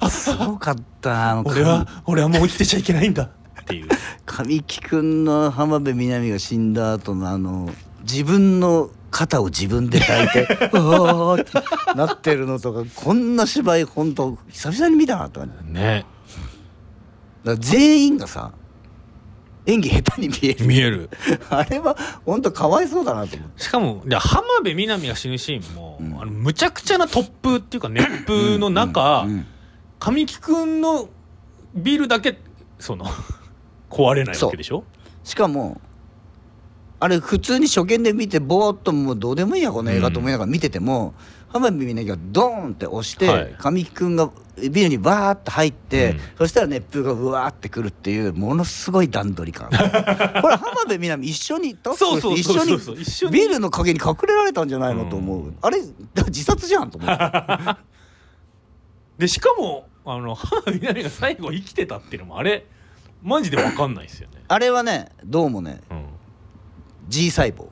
[0.00, 3.24] あすごかったあの俺は俺はもう生きてちゃいけないんだ」
[3.62, 3.88] っていう
[4.26, 7.70] 神木君の浜辺美波が死んだ後のあの
[8.02, 16.04] 自分の肩を自分で抱いて「うわーってなってるのとかこんな芝居本当久々に見たなとかだかね
[17.58, 18.52] 全員がさ
[19.66, 21.10] 演技下手に見える見える
[21.50, 25.89] あれは本当かわいそうだなと思ってしかもで浜辺美波が死ぬシーンも、
[26.20, 29.26] あのむちゃくちゃな突風っていうか熱風の中、
[29.98, 31.08] 神木君の
[31.74, 32.38] ビルだけ
[32.78, 33.04] その
[33.90, 34.84] 壊れないわけでしょ？
[35.24, 35.80] しかも
[36.98, 41.14] あれ普通に初見で見てぼーっともうどうでもいいやこの映画と思いながら見てても、
[41.52, 43.54] 浜辺美波がドーンって押して、はい。
[43.58, 44.30] 神木君が
[44.70, 46.20] ビルにバーッと入って、うん。
[46.38, 49.68] そしたら熱風がうわーってくるっていうものすごい段取り感。
[49.70, 49.80] これ
[50.56, 55.56] 浜辺美波一緒にタッそうそうグして一緒にビルの陰に隠れられたんじゃないのと思う、うん。
[55.60, 55.78] あれ
[56.26, 57.80] 自殺じゃんと思って。
[59.18, 62.66] でしかもあの浜辺美波が最後生きてたっていうのもあれ
[63.22, 66.04] マジで分かんないですよね、あれはねどうもねうん。
[67.08, 67.66] G 細胞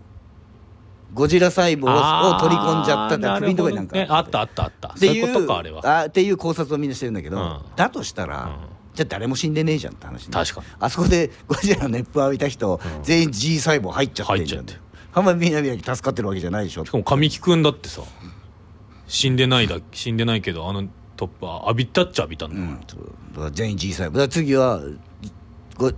[1.14, 3.96] ゴジラ細胞を取り込んじゃったって首のところになんか。
[3.96, 4.88] なるほどねあったあったあった。
[4.88, 5.46] っていう
[5.84, 7.60] あっていう考察をみんなしてるんだけど、うん。
[7.76, 8.68] だとしたら、うん。
[8.94, 10.76] じゃあ誰も死んでねえじゃんって話になる確かに。
[10.80, 13.02] あそこでゴジラの熱風浴びた人、うん。
[13.02, 14.88] 全員 G 細胞入っちゃってんじゃん入っちゃって。
[15.12, 16.84] 浜辺美波だけ助かってるわけじゃないでしょ。
[16.84, 18.02] しかも神木君だってさ
[19.06, 22.56] 死んでないだ死んでないけどあのトップは浴びたっちゃ浴びたんだ。
[22.56, 22.80] うん
[23.32, 24.18] だから全員 G 細胞。
[24.18, 24.80] だ次は
[25.76, 25.92] ゴ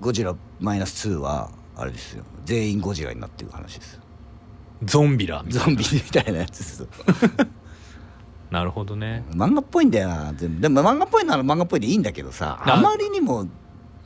[0.00, 2.24] ゴジラマイナス2はあれですよ。
[2.44, 4.02] 全員ゴジラになっていく話ですよ
[4.84, 5.64] ゾンビラみたいな。
[5.66, 6.88] ゾンビみたいなやつですよ。
[8.50, 9.24] なるほどね。
[9.30, 10.60] 漫画っぽいんだよな全部。
[10.60, 12.62] でも漫画っぽいなら漫画っぽいでいいんだけどさ。
[12.66, 13.46] なあまりにも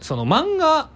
[0.00, 0.88] その漫画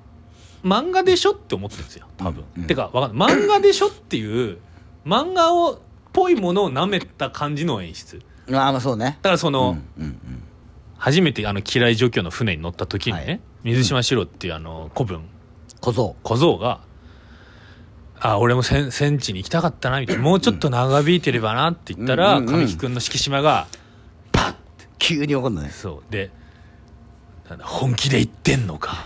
[0.64, 2.66] 漫画でしょって思ってるんですよ多分、うん。
[2.66, 3.34] てかわかんない。
[3.34, 4.58] 漫画でしょっていう
[5.04, 5.78] 漫画をっ
[6.12, 8.22] ぽいものを舐めた感じの演出。
[8.50, 9.18] ああまあそうね。
[9.22, 10.42] だからその、うんうんうん。
[10.96, 13.40] 初めてあの嫌い状況の船に乗った時にね、はい。
[13.64, 15.28] 水島四郎っていうあの古文。
[15.80, 16.16] 小僧。
[16.22, 16.80] 小僧が
[18.20, 22.60] 「あ俺も戦戦地に行きたかったな」みたいな「もうちょっと長引いてればな」って言ったら、うんうんうん。
[22.60, 23.66] 神木君の敷島が
[24.32, 24.58] パッて。
[24.98, 25.70] 急に怒んない。
[25.70, 26.12] そう。
[26.12, 26.30] で
[27.48, 29.04] なんだ本気で言ってんのか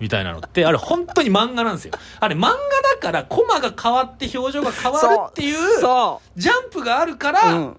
[0.00, 1.94] みたいなのってあれ本当に漫画なんですよ。
[2.20, 2.56] あれ漫画だ
[3.00, 7.76] からコマが変わって表情が変わるっていうそジャンプがあるかう、らうん、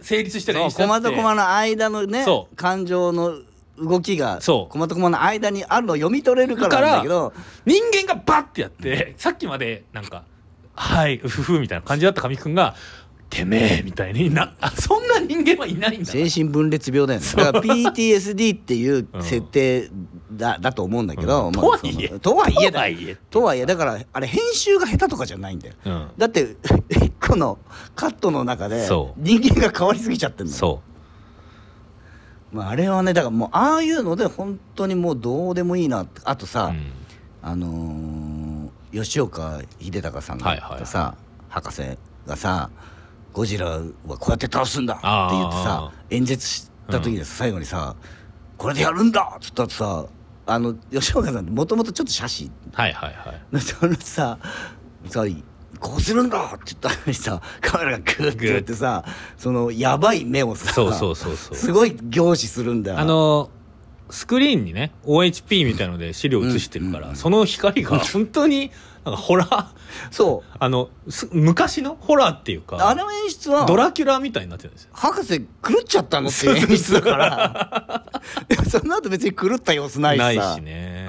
[0.00, 1.02] 成立してるそう演出だって。
[1.02, 2.56] コマとコマの間のねそう。
[2.56, 3.34] 感情の
[3.80, 4.72] 動きがそう。
[4.72, 7.32] コマとコマの間にあるのを読み取れるからなんだけど。
[7.66, 10.24] 人間がバッてやって さっきまでなんか
[10.74, 12.74] 「はいうふふ」みたいな感じだった神木君が
[13.30, 16.06] 「てめえ」みたいになあそんな人間はいないんだ。
[16.06, 17.26] 精神分裂病だよね。
[17.36, 19.22] だから PTSD っていう うん。
[19.22, 19.90] 設定
[20.32, 21.54] だ,、だと思うんだけど、うん。
[21.54, 22.08] まあとはいえ。
[22.18, 22.80] とはいえだ
[23.30, 25.74] とはいえだからあれ編集が下手とかじゃないんだよ。
[25.84, 26.08] うん。
[26.16, 26.56] だって
[26.90, 27.58] 一個の
[27.94, 28.86] カットの中で
[29.16, 30.52] 人間が変わりすぎちゃってんの。
[30.52, 30.82] よそ
[32.52, 36.92] まあ、あれはねだからもうああいうので本当にもうどうでもいいなあとう、さ、うん。
[37.42, 40.86] あのー吉岡秀隆さんがはいはいはい。
[40.86, 41.14] さ、
[41.50, 41.82] 博士
[42.26, 42.70] がさ
[43.34, 45.02] 「ゴジラはこうやって倒すんだ」って
[45.36, 47.94] 言ってさあ演説した時にさ、最後にさ
[48.56, 50.06] 「これでやるんだ!」っつったらさ
[50.46, 52.50] あの吉岡さんってもともとちょっと写真。
[52.72, 53.60] はいはいはい。
[53.60, 54.38] そのさ
[55.06, 55.24] さ
[55.80, 59.04] こうするんだって言ったのにさ カメラがグーってやってさ
[59.36, 61.54] そのやばい目をさそうそうそうそう。
[61.56, 63.50] すごい凝視するんだよあの
[64.10, 68.70] スクリーンにね OHP みたいので資料映してるから、うんその光が本当に
[69.04, 69.66] なんかホラー？
[70.10, 70.56] そう。
[70.58, 74.90] あのす昔のホラーっていうかあの演出はドラキュラみたいになってるんですよ。
[74.94, 75.46] 博士狂
[75.80, 78.04] っちゃったのっていう演出だから。
[78.68, 80.24] その後別に狂った様子ないしさ。
[80.26, 81.07] ないしね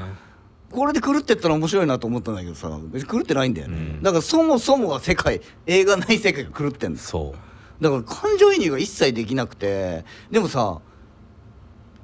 [0.71, 4.03] これで狂ってったら面白いなと思ったんだけどさ別に狂ってないんだよね、うん。
[4.03, 7.83] だからそもそもが世界映画ない世界が狂ってんですそう。
[7.83, 10.79] だから感情移入が一切できなくてでもさ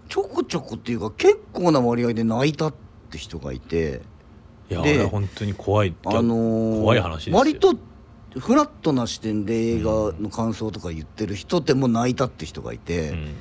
[0.09, 2.73] ちょこちょこっていうか結構な割合で泣いたっ
[3.09, 4.01] て人がいて。
[4.67, 7.37] でいやあれは本当に怖いあのー怖い話ですよ。
[7.37, 7.75] 割と
[8.39, 13.33] フラットな視点で映画の感想とか言ってる人でも泣いたって人がいて、うん。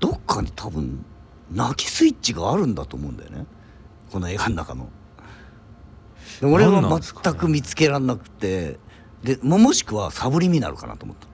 [0.00, 1.04] どっかに多分
[1.52, 3.46] 泣きスイッチがあるんだと思うんだよね
[4.12, 4.88] この映画の中の。
[6.40, 8.78] で俺は全く見つけられなくて。
[9.22, 11.26] でももしくはサブリミナルかなと思った。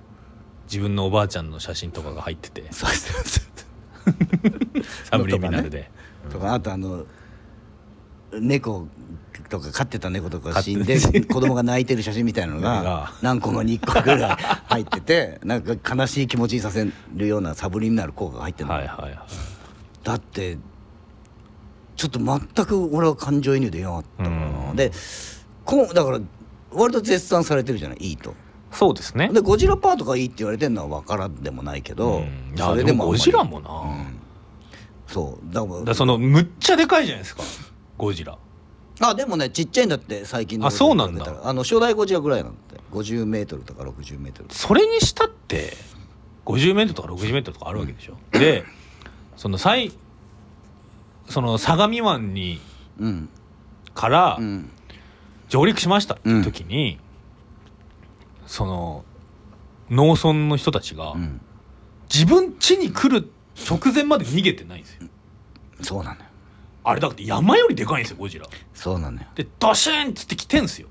[0.64, 2.64] 自分のおばあちゃんの写真とかが入ってて。
[2.70, 2.86] サ
[5.18, 5.90] ブリミナルで、
[6.30, 7.06] とかあとあの
[8.32, 8.86] 猫
[9.48, 13.12] とか飼ってた猫とか死んで子供が泣いてる写真みたいなのが が。
[13.22, 14.36] 何個もに1個ぐらい
[14.66, 19.18] 入っててなんか悲しい気持ちにさせるようなサブリミナル効果が入ってるの、はいはいはい。
[20.04, 20.58] だって
[21.98, 24.36] ちょっと全く俺は感情移入できなかったから。
[24.36, 24.76] な、うん。
[24.76, 24.90] で
[25.66, 26.20] こうだから
[26.72, 28.34] 割と絶賛されてるじゃないいいと。
[28.72, 29.28] そうですね。
[29.32, 34.18] でゴジラパートがいいって言われてるのは分からんでもないけど、うんそれでもゴジラもな、うん。
[35.06, 35.54] そう。
[35.54, 37.42] だからそのむっちゃでかいじゃないですか。
[37.98, 38.38] ゴジラ。
[39.00, 41.40] あでもねちっちゃいんだって最近のあそうなんだ。
[41.44, 42.78] あの初代ゴジラぐらいなんて。
[42.92, 44.48] 50メートルとか60メートル。
[44.50, 45.74] それにしたって
[46.46, 48.64] 50メートルとか60メートルとかあるわけでしょ、で
[49.36, 49.92] その最
[51.28, 52.60] その相模湾に
[52.98, 53.28] うん。
[53.94, 54.70] からうん。
[55.48, 56.98] 上陸しましたっていう時に、
[58.46, 59.04] その
[59.90, 61.40] 農村の人たちがうん。
[62.12, 63.30] 自分家に来る
[63.68, 65.08] 直前まで逃げてないんですよ。
[65.82, 66.22] そうなのよ。
[66.84, 68.46] あれだって山よりでかいんですよゴジラ。
[68.72, 69.26] そうなのよ。
[69.34, 70.88] でドシーンっつって来てんすよ。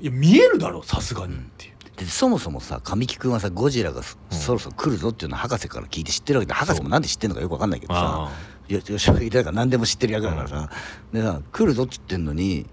[0.00, 8.30] いや見えるだろさすがにっていう、でそもそもさ神木君はさゴジラがそ,、ろそろ来るぞっていうのを博士から聞いて知ってるわけで博士もなんで知ってるのかよく分かんないけどさ
[8.68, 10.70] 吉岡だから何でも知ってる役だからさ、
[11.12, 12.66] でさ来るぞって言ってんのに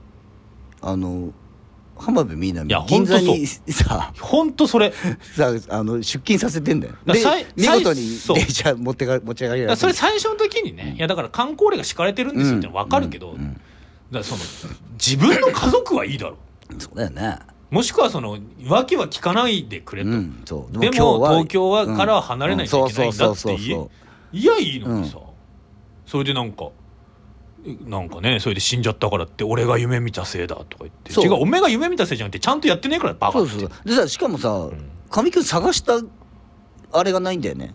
[0.81, 1.31] あの
[1.97, 4.91] 浜辺美波いや銀座にさほんとそれ
[5.35, 6.95] さあの出勤させてんだよ
[7.55, 13.47] 見事に電車持ってか持ち上がりそれ最初の時にね、いやだから観光令が敷かれてるんですよって分かるけど、だか
[14.11, 14.41] らその
[14.93, 16.37] 自分の家族はいいだろ
[16.69, 17.39] うそうだよね
[17.71, 25.19] もしくはその訳は聞かないでくれと、でも東京はからは離れないといけないんだっていやいいのにさ、
[26.05, 26.69] それでなんか
[27.85, 31.13] なんかねそれで死んじゃったからって俺が夢見たせいだとか言って。
[31.13, 33.49] 違うお前が夢見たせいじゃなくてちゃんとやってねえからバカって。
[33.49, 34.69] そうそうでさしかもさ
[35.09, 35.99] 神木君探した
[36.91, 37.73] あれがないんだよね。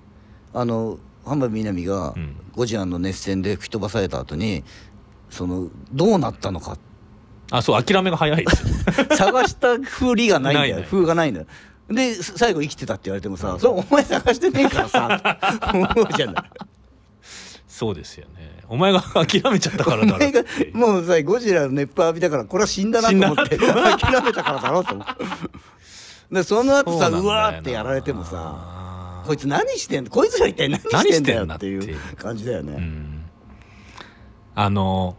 [0.55, 2.37] あの浜辺美波がうん。
[2.53, 4.65] ゴジラの熱戦で吹き飛ばされた後に
[5.31, 6.77] そのどうなったのか。
[7.53, 8.45] あそう諦めが早い。
[9.17, 10.77] 探したふりがないんだよ。
[10.77, 11.47] ない風がないんだよ。
[11.89, 15.39] で最後生きてたって言われてもさそれお前探してねえからさ
[15.75, 16.45] 思うじゃない
[17.81, 18.61] そうですよね。
[18.69, 20.19] お前が 諦めちゃったからだろ。
[20.75, 25.07] もうさゴジラの熱風浴びたからこれは死んだなと思って諦めたからだろうと思う
[26.35, 30.11] でその後さそうわーってやられてもさこいつ何してんの？
[30.11, 33.25] こいつら一体何してんだよっていう感じだよね、うん。
[34.55, 35.17] あの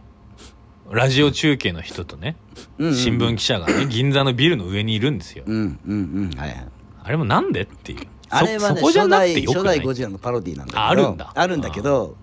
[0.88, 2.36] ラジオ中継の人とね
[2.78, 5.42] うんうん新聞記者がね銀座のビルの上にいるんですよ。
[5.48, 6.66] うんうんうんはいはい。
[7.02, 8.06] あれもなんでっていう。
[8.30, 10.80] あれはね初代ゴジラのパロディなんだけど。
[10.80, 11.32] ああるんだ。
[11.34, 12.14] あるんだけど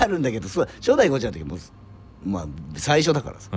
[0.00, 1.56] あるんだけどそう初代ゴジラの時も
[2.24, 3.48] まあ最初だからさ。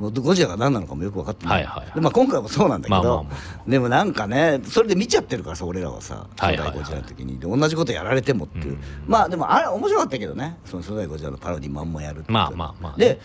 [0.00, 0.12] うん。
[0.12, 1.94] ゴジラが何なのかもよく分かってない,、はいはいはい。
[1.94, 3.30] でまあ、今回もそうなんだけど、まあまあま
[3.66, 6.78] でもなんかねそれで見ちゃってるからさ俺らはさはいはいはい。
[6.78, 7.38] 初代ゴジラの時に。
[7.38, 8.78] で同じことやられてもっていう、うん。
[9.06, 10.58] まあでもあれ面白かったけどね。
[10.66, 13.06] その初代ゴジラのパロディまんまやるってまあまあまあね。
[13.06, 13.20] で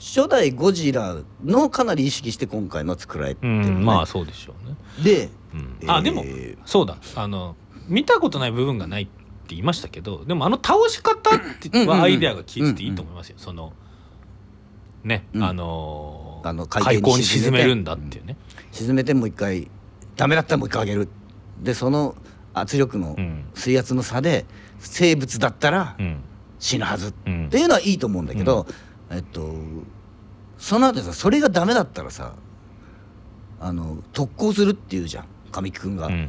[0.00, 3.68] 初代ゴジラのかなり意識して今回の作られてうる、ね。
[3.70, 4.76] んまあそうでしょうね。
[5.04, 5.76] で、うん。
[5.80, 6.24] えーあでも
[6.66, 6.96] そうだ。
[7.14, 7.54] あの
[7.86, 9.02] 見たことない部分がない。
[9.04, 11.30] って言いましたけどでもあの倒し方
[11.86, 13.36] はアイデアが効いてていいと思いますよ。
[13.38, 13.72] その
[15.02, 15.42] ねうん。
[15.44, 18.36] あのーあの海海溝に沈めるんだっていうね。
[18.70, 19.70] 沈めてもう一回
[20.16, 21.08] ダメだったらもう一回上げる。
[21.62, 22.14] でその
[22.52, 23.44] 圧力のうん。
[23.54, 24.44] 水圧の差で
[24.78, 26.16] 生物だったらうん。
[26.58, 27.10] 死ぬはず。
[27.10, 27.48] っうん。
[27.50, 28.66] ていうのはいいと思うんだけど、
[29.10, 29.54] えっと
[30.58, 32.34] その後さそれがダメだったらさ
[33.60, 35.24] あの特攻するっていうじゃん。
[35.50, 36.08] 神木君が。
[36.08, 36.28] うん。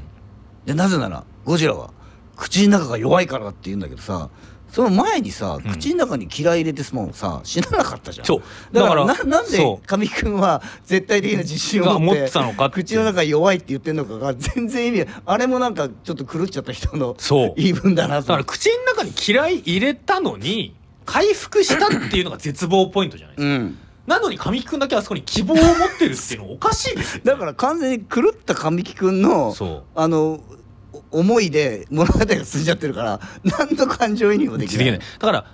[0.66, 1.92] でなぜならゴジラは
[2.36, 4.30] 口の中が弱いからだって言うんだけどさ
[4.72, 5.72] その前にさ、うん。
[5.72, 8.26] 口の中に嫌い入れてもさ死ななかったじゃん。
[8.26, 8.42] そう。
[8.74, 17.54] だからななんで神木君は絶対的な自信を持ってたのか口の中弱いって言ってんのかが全然意味あれもなんかちょっと狂っちゃった人のそう。
[17.56, 23.78] 言い分だなだから口の中に嫌い入れたのに回復したっていうのが絶望ポイントじゃないですか、うん。
[24.08, 25.66] なのに神木君だけあそこに希望を持っ
[25.98, 29.56] てるっていうのおかしいですよ、だから完全に狂った神木君の
[29.96, 30.44] あのお
[31.12, 34.86] 思いで物語が進んじゃってるから何の感情移入もできない。
[34.86, 35.00] できない。
[35.20, 35.52] だから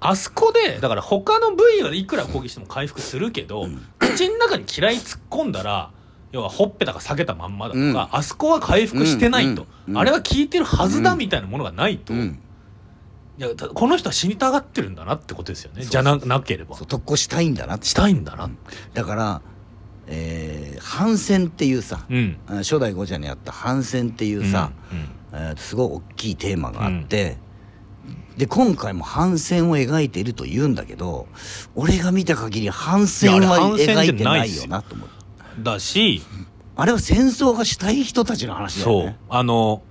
[0.00, 3.66] あそこでだから他の部位はいくら攻撃しても回復するけど、
[3.98, 5.92] 口の中に嫌い突っ込んだら
[6.32, 8.08] 要はほっぺたが下げたまんまだとか、うん。
[8.12, 12.38] あそこは回復してないと、うんうんあれは効いてるはずだみたいなものがないと、いうん。
[13.38, 15.82] やたこの人は死にたがってるんだなってことですよね。
[15.82, 16.76] じゃななければ。
[16.76, 18.48] そう特攻したいんだなしたいんだな
[18.94, 19.42] だから、
[20.10, 22.36] えー反戦っていうさ、うん。
[22.46, 27.38] あ初代ゴジラにあった反戦っていうさ、うんえーすごい大きいテーマがあって、
[28.36, 31.28] で今回も反戦を描いていると言うんだけど
[31.74, 34.24] 俺が見た限り反戦は描いて。
[34.24, 35.08] ないよよなと思う
[35.56, 36.22] うんだし
[36.76, 39.82] あれは戦争がしたい人たちの話だよそうねあの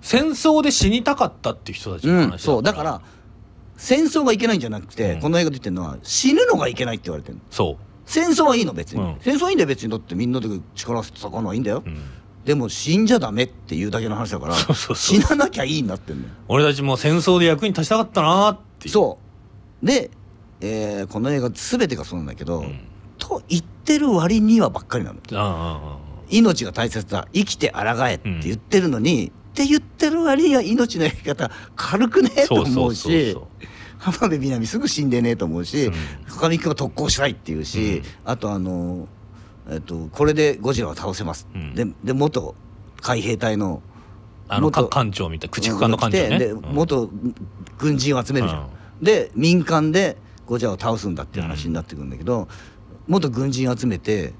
[0.00, 2.62] 戦争で死にたかったっていう人たちの話うん、そう。
[2.62, 3.02] だから
[3.76, 5.20] 戦争がいけないんじゃなくて、うん。
[5.20, 7.40] この映画で言ってるのは死ぬのがいけないって言われてるの。
[7.50, 7.76] そ
[8.08, 9.16] 戦争はいいの別に、うん。
[9.20, 9.90] 戦争はいいんだよ別に。
[9.90, 12.00] だってみんなで力を合わせて戦うのはいいんだよ、う、うん、
[12.44, 14.54] でも死んじゃダメっていうだけの話だから
[14.96, 16.30] 死ななきゃいいになってんのよ。
[16.48, 19.18] 俺たちも戦争で役に立ちたかったなーってそ
[19.82, 19.86] う。
[19.86, 20.10] で、
[20.60, 22.80] えーこの映画全てがそうなんだけど、うん。
[23.18, 25.98] と言ってる割にはばっかりなの。
[26.30, 27.28] 命が大切だ。
[27.32, 32.30] 生きて抗えって言ってるのに、って言ってる割には命のやり方軽くね？
[32.36, 33.66] えとそうそう思うしそうそう
[33.98, 35.94] 浜辺美波すぐ死んでねえと思うしうん。
[36.26, 38.02] 上君は特攻したいっていうし、うん。
[38.24, 39.08] あとあの、
[39.70, 41.74] えっと、これでゴジラを倒せます、うん。
[41.74, 42.54] でで元
[43.00, 43.82] 海兵隊の
[44.48, 46.38] あの艦長みたいな駆逐艦の艦長ね。
[46.38, 46.74] でうん。
[46.74, 47.10] 元
[47.76, 48.70] 軍人を集めるじゃん、
[49.02, 52.48] で民間でゴジラを倒すんだっていう話になってくるんだけど、
[53.06, 54.32] 元軍人集めて、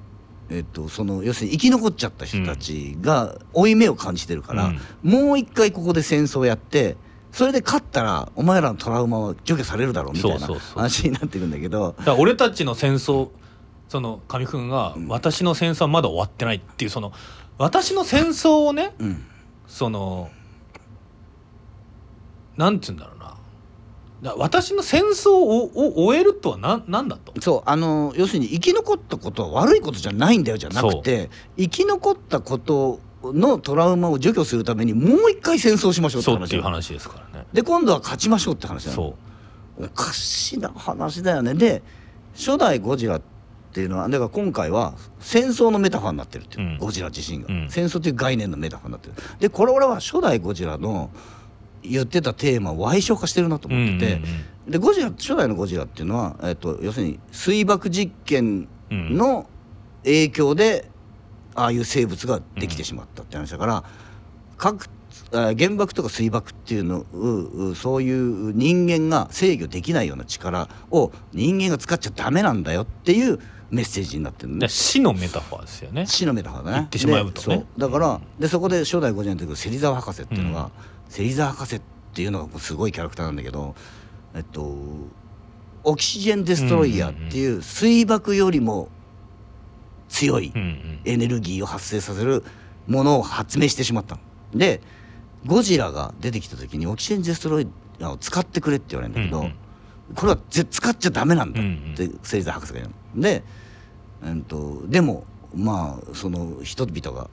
[0.49, 6.97] えっと、その要するに生き残っちゃった人たちが負い目を感じてるから、もう一回ここで戦争やって
[7.33, 11.95] それで勝ったらお前らのトラウマは除去されるだろうみたいな話になってくるんだけど。
[12.19, 13.31] 俺たちの戦争
[13.89, 17.13] その上君が、私の戦争はまだ終わってないっていうその
[17.57, 19.25] 私の戦争をねうん。
[19.67, 20.31] その
[22.57, 24.35] なんて言うんだろうな。
[24.37, 27.41] 私の戦争をを終えるとは何なんだと？
[27.41, 32.99] そうあの要するに生き残ったことは悪いことじゃないんだよじゃなくて生き残ったこと
[33.33, 37.47] のトラウマを除去するためにもう一回戦争しましょうってそうっ話ていう話ですからね。
[37.53, 38.97] で今度は勝ちましょうって話なの。
[38.97, 39.17] そ
[39.85, 41.55] おかしな話だよね。
[41.55, 41.83] で
[42.35, 43.23] 初代ゴジラっ
[43.73, 46.79] ていうのはだから今回は戦争のメタファーになってるっていう、うん。
[46.79, 47.67] ゴジラ自身が、うん。
[47.71, 49.15] 戦争っていう概念のメタファーになってる。
[49.39, 51.11] でこれ俺は初代ゴジラの
[51.83, 59.17] 言ってたテーマを歪償化してるなとう、うん思ってて、うんでゴジラ初代のゴジラっていうのは、えっと要するに水爆実験うん。
[59.17, 59.49] の
[60.05, 60.91] 影響で
[61.59, 63.85] ああいう生物ができてしまったって話だから、
[64.57, 64.89] 核
[65.33, 67.05] あ原爆とか水爆っていうの
[67.75, 73.39] そういう人間が制御できないような力を人間が使っちゃダメなんだよっていう
[73.71, 74.69] メッセージになってるね。
[74.69, 76.07] 死のメタファーですよね。
[76.07, 76.77] 死のメタファーだね。
[76.79, 77.67] 言ってしまうとね。
[77.77, 80.71] だからでそこで初代ゴジラに出てくる芹沢博士っていうのが、うん。
[81.11, 81.81] 芹沢博士っ
[82.15, 83.75] ていうのがすごいキャラクターなんだけど
[84.35, 84.75] えっと
[85.85, 88.89] オキシジェン・デストロイヤーっていう水爆よりも
[90.09, 90.53] 強い
[91.05, 92.45] エネルギーを発生させる
[92.87, 94.21] ものを発明してしまったの。
[94.55, 94.81] で
[95.47, 97.69] ゴジラが出てきた時にオキシジェン・デストロイ
[98.01, 99.55] ヤーを使ってくれって言われるんだけど、うんうん。
[100.15, 103.23] これはぜ使っちゃダメなんだっうんて芹沢博士が言うの。
[103.23, 103.43] で、
[104.25, 107.29] うん、とでもまあその人々が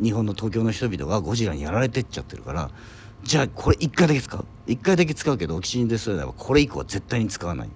[0.00, 2.70] 日本の東京の人々がゴジラにやられてっちゃってるから
[3.24, 4.44] じゃあこれ1回だけ使う。
[4.68, 7.68] 1回だけ使うけどオキシジェン・デストロイヤーはこれ以降は絶対に使わない。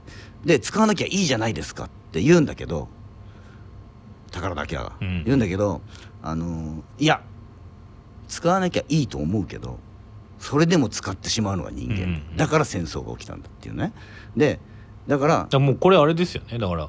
[0.44, 2.88] で使わなきゃいいじゃないですかって言うんだけど
[4.40, 4.82] 宝田明。
[4.82, 5.24] がうん。
[5.24, 5.80] 言うんだけど、
[6.22, 7.22] あのいや
[8.28, 9.78] 使わなきゃいいと思うけど
[10.38, 13.92] それでも使ってしまうのが人間、うんうんだから戦争が起きたんだっていうね。
[14.36, 14.60] で
[15.06, 16.58] だからもうこれあれですよね。
[16.58, 16.88] だから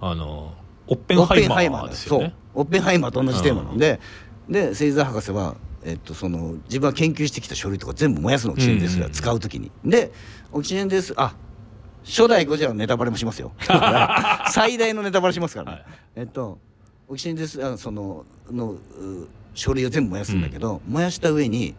[0.00, 0.54] あの
[0.86, 2.34] オッペンハイマーですよね。
[2.54, 4.00] オッペンハイマーと同じテーマなんで、
[4.48, 10.12] で芹沢博士は、えっと、その自分が研究してきた書類とか全部燃やすのオキシジェンですらうんうんうん使う時に、で
[10.52, 11.34] オキシジェンですあ
[12.04, 13.52] 初代ゴジラのネタバレもしますよ。
[14.52, 15.84] 最大のネタバレしますからね、はい。
[16.16, 16.58] えっと
[17.08, 18.78] オキシンですあそののう
[19.54, 21.74] 書類を全部燃やすんだけど、燃やした上に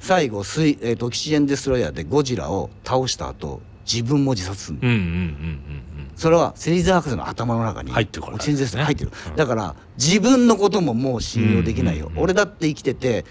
[0.00, 9.36] 最後水、えっとオキシジェンデストロイヤーでゴジラを倒した後自分も自殺するのうんうんうんうんそれは芹沢博士の頭の中に入ってるからオキシジェンデス入ってる、うん。
[9.36, 13.24] だから自分のことももう信用できないよ、うんうんうん俺だって生きてて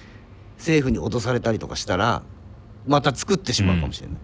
[0.58, 2.24] 政府に脅されたりとかしたら
[2.88, 4.18] また作ってしまうかもしれない、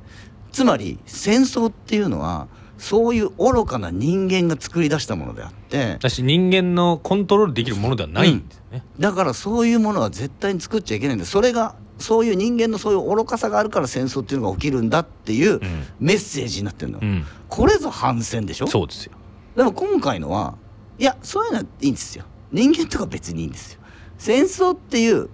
[0.51, 2.47] つまり戦争っていうのは
[2.81, 11.25] そういう愚かな人間が作り出したものであってだし人間のコントロールできるものではないんですよね、だからそういうものは絶対に作っちゃいけないんだ。
[11.25, 15.59] それがそういう人間のそういう愚かさがあるから戦争っていうのが起きるんだっていううん。
[15.99, 17.23] メッセージになってるの、うん。
[17.47, 18.67] これぞ反戦でしょ？
[18.67, 19.11] そうですよ。
[19.55, 20.55] でも今回のは
[20.97, 22.25] いやそういうのはいいんですよ。
[22.51, 23.81] 人間とか別にいいんですよ。
[24.17, 25.29] 戦争っていう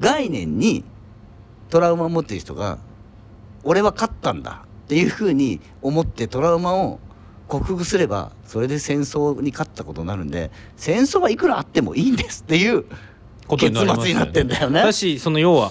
[0.00, 0.82] 概念に
[1.68, 2.78] トラウマを持ってる人が
[3.62, 6.98] 俺は勝ったんだっていうふうに思ってトラウマを
[7.46, 12.86] 克服すればそれで戦争に勝ったことになるんで戦争はいくらあってもいいんですっていう
[13.56, 14.82] 結末になってんだよね。
[14.82, 15.70] だしその要は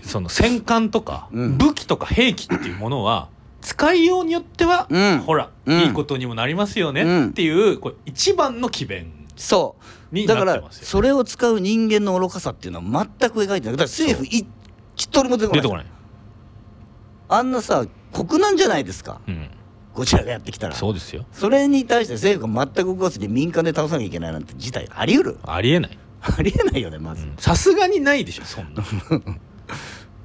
[0.00, 1.58] その戦艦とかうん。
[1.58, 3.28] 武器とか兵器っていうものは
[3.60, 5.18] 使いようによっては、うん。
[5.18, 5.78] ほら、うん。
[5.80, 6.94] いいことにもなりますようん。
[6.94, 9.76] ねっていうこれ一番の機弁そ
[10.10, 10.14] う。
[10.14, 13.60] にだからそれを使う人間の愚かさっていうのは全く描いてない。
[13.60, 14.46] だから政府い
[14.96, 15.86] 一人も出てこない、
[17.28, 19.20] あんなさ国難じゃないですか？
[19.28, 19.50] うん、
[19.94, 20.74] こちらがやってきたら。
[20.74, 21.26] そうですよ。
[21.32, 25.38] それに対して政府が全く動かずに民間で倒さなきゃいけないなんて事態あり得る？
[25.44, 25.98] ありえない。
[26.20, 28.82] ありえないよねまず、さすがにないでしょ そんな。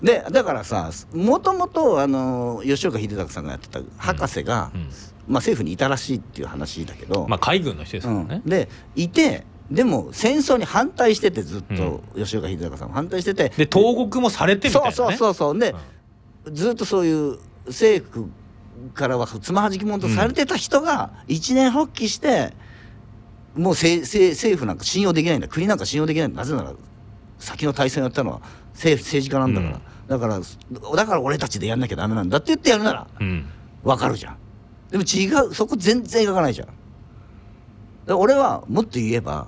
[0.01, 4.81] でだからさもともとあの吉岡秀隆さんがやってた博士が、うん。
[5.25, 8.41] まあ、政府にいたらしいっていう話だけど、まあ海軍の人ですからね。
[8.43, 13.47] うん、でいてでも戦争に反対しててずっと吉岡秀隆さんも反対してて。
[13.55, 15.59] で投獄もされてみたいな、ね、そうそうそうそう。
[15.59, 15.73] で、
[16.51, 17.37] ずっとそういう
[17.67, 18.29] 政府
[18.93, 22.53] からはつまはじき者とされてた人が一年発起して、
[23.55, 25.47] もうせせ政府なんか信用できないんだ。
[25.47, 26.73] 国なんか信用できないんだなぜなら
[27.39, 28.41] 先の大戦をやったのは
[28.73, 33.45] 政府政治家なんだから、だからだから俺たちでやんなきゃダメなんだって言ってやるならうん、うん
[33.83, 34.37] わかるじゃん。
[34.91, 36.69] でも違うそこ全然描かないじゃん。
[38.15, 39.47] 俺はもっと言えば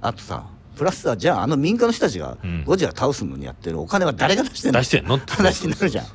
[0.00, 2.64] あとさプラスさじゃああの民間の人たちがうん。
[2.64, 4.80] ゴジラ倒すのにやってるお金は誰が出してんの？
[4.80, 6.06] 出してんのって話になるじゃん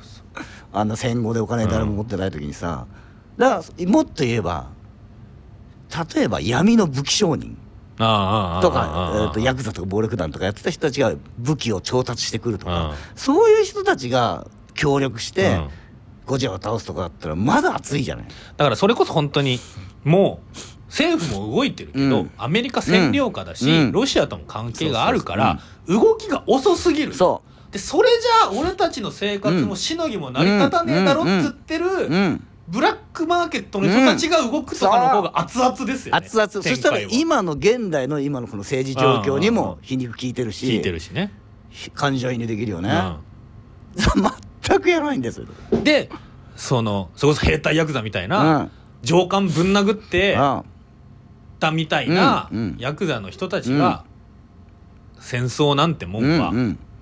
[0.72, 2.86] あんな戦後でお金誰も持ってない時にさ、
[3.36, 4.68] だからもっと言えば
[6.14, 7.56] 例えば闇の武器商人
[7.96, 12.96] とかえーとヤクザとか暴力団とかやってた人たちが武器を調達してくるとか、うん。
[13.16, 15.68] そういう人たちが協力して、うん。
[16.26, 18.26] ゴジラを倒すとかだったらまだ熱いじゃない。
[18.56, 19.58] だからそれこそ本当に
[20.04, 20.56] もう
[20.88, 22.30] 政府も動いてるけど、うん。
[22.36, 23.92] アメリカ占領下だし、うん。
[23.92, 27.14] ロシアとも関係があるから、動きが遅すぎる。
[27.14, 31.84] そでそれじゃあ俺たちの生活もしのぎも成り立たねえだろっつってる、
[32.68, 36.50] ブラックマーケットの人たちが動くとかの方が熱々ですよね、熱々。
[36.50, 40.66] そしたら今の現代の今のこの政治状況にも皮肉効いてるし。
[40.66, 41.32] 聞いてるしね、
[41.94, 42.90] 感情移入できるよね、
[43.96, 45.44] 全くやらないんです
[45.84, 46.10] で
[46.56, 48.30] そのそれこそ兵隊ヤクザみたいうん。
[48.30, 48.70] な、
[49.02, 50.62] 上官ぶん殴ってうん。
[51.60, 52.48] たみたいな
[52.78, 54.04] ヤクザの人たちが、
[55.18, 56.52] 戦争なんてもんは、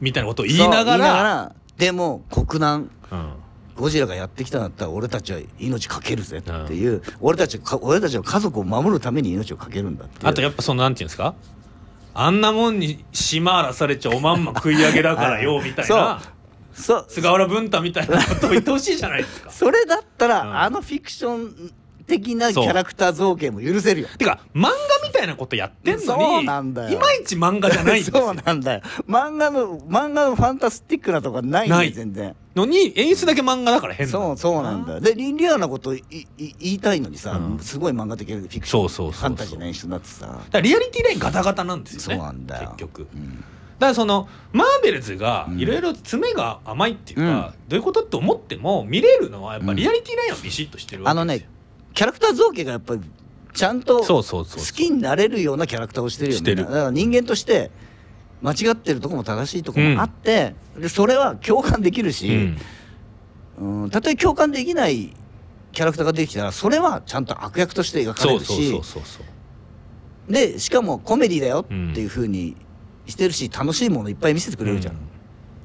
[0.01, 1.53] みたいなことを言いながら。
[1.79, 3.33] でも国難うん。
[3.77, 10.29] ゴジラがやってきたんだったら俺たちは命かけるぜっていう、俺たちか俺たちの家族を守るために命をかけるんだっていう。
[10.31, 11.35] あとやっぱそのなんていうんですか？
[12.15, 16.23] あんなもんに島荒らされちゃおまんま食い上げだからよみたいな。
[16.73, 17.07] そう。
[17.09, 19.51] 菅原文太みたいなことを言ってほしいじゃないですか。
[19.51, 20.59] それだったら、うん。
[20.59, 21.73] あのフィクション
[22.07, 24.09] 的なキャラクター造形も許せるよ。
[24.19, 24.71] てか漫画
[25.07, 26.91] みたいなことやってんのにそうなんだよ。
[26.91, 28.81] いまいち漫画じゃないんです そうよなんだよ。
[29.09, 31.89] 漫画の漫画のファンタスティックなとこないんだない。
[31.89, 32.35] よ全然。
[32.55, 35.01] のに演出だけ漫画だから変そうそうなんだよ。
[35.01, 37.59] でリリアルなこといい言いたいのにさ、うん。
[37.61, 39.21] すごい漫画的なフィクションそうそうそうそう。
[39.21, 40.27] ファンタジーな演出になってさ。
[40.27, 42.75] だからリアリティラインガタガタなんですそよねうなんだよ。
[42.77, 43.07] 結局。
[43.13, 43.45] うん。
[43.79, 45.61] だからそのマーベルズがうん。
[45.61, 47.41] いろいろ詰めが甘いっていうか、うん。
[47.41, 51.49] どういうことって思っても見れるのはやっぱリアリティラインはビシッとしてるわあのけですよ。
[51.51, 51.56] ね
[51.97, 53.01] キャラクター造形がやっぱり
[53.55, 54.45] ちゃんと好
[54.75, 56.65] きになれるようなキャラクターをしてるよしてる。
[56.65, 57.71] だから人間として
[58.43, 62.55] 間違ってるとこも正しいとこもあって、でそれは共感できるし、
[63.59, 65.15] うん、たとえ共感できない
[65.73, 68.79] キャラクターができたらそれはちゃんと悪役として描かれるし。
[70.29, 72.57] でしかもコメディだよっていうふうに
[73.07, 75.01] してるし楽しいものいっぱい見せてくれるじゃん、うん。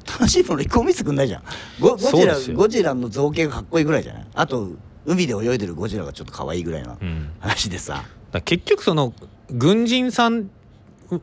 [0.06, 1.44] 楽しいもの一個も見せてくんないじゃん。
[1.82, 4.28] ゴゴジラゴジラの造形がかっこいいぐらいじゃない？
[4.34, 4.70] あと
[5.06, 7.32] 海で泳いでるゴジラがちょっと可愛いぐらいなうん。
[7.40, 9.14] 話でさ、だから結局その
[9.50, 10.50] 軍人さん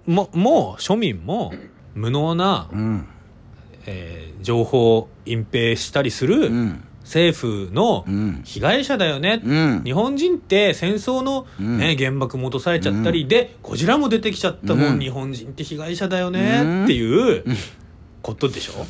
[0.07, 1.53] もも庶民も
[1.95, 3.09] 無能な、うん。
[3.87, 6.85] えー情報を隠蔽したりするうん。
[7.03, 8.43] 政府のうん。
[8.45, 9.83] 被害者だよね、うん。
[9.83, 11.79] 日本人って戦争の、うん。
[11.79, 15.01] ね原爆も落とされちゃったり、でゴジラも出てきちゃったもん、うん。
[15.01, 17.57] 日本人って被害者だよね、うんっていううん。
[18.23, 18.85] ことでしょ？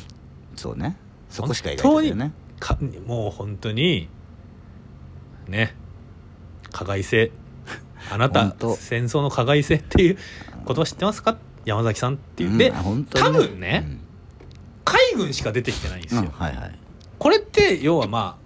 [0.55, 0.97] そうね。
[1.29, 2.31] そこしか描いてないよね。
[2.59, 2.77] か
[3.07, 4.09] もう本当に
[5.49, 5.75] ね。
[6.71, 7.31] 加害性。
[8.11, 10.17] あなた戦争の加害性っていう
[10.65, 11.37] 言葉知ってますか？
[11.65, 13.99] 山崎さんっていう、でうん多に分ね、
[14.85, 16.79] 海軍しか出てきてないんですうんよ、はいはい。
[17.19, 18.37] これって要はま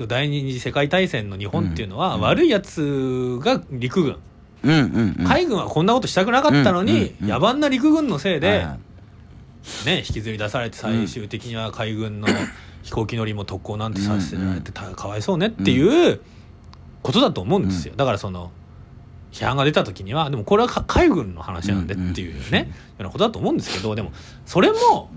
[0.00, 4.16] あ第二次世界大戦の日本っていうのは、うん悪いやつが陸軍、
[4.64, 5.26] うんうんうん。
[5.26, 7.28] 海軍はこんなことしたくなかったのに、うんうんうん。
[7.28, 8.78] 野蛮な陸軍のせいで、はいは
[9.84, 9.86] い。
[9.86, 12.28] ね、引きずり出されて最終的には海軍の
[12.82, 16.20] 飛行機乗りも特攻なんてさせられてたかわいそうねっていう
[17.04, 18.50] ことだと思うんですよ、だからその
[19.30, 22.66] 批判が出た時にはでもこれはか海軍の話なんでっていうね、よ
[23.00, 24.10] うなことだと思うんですけどでも
[24.46, 25.10] それも、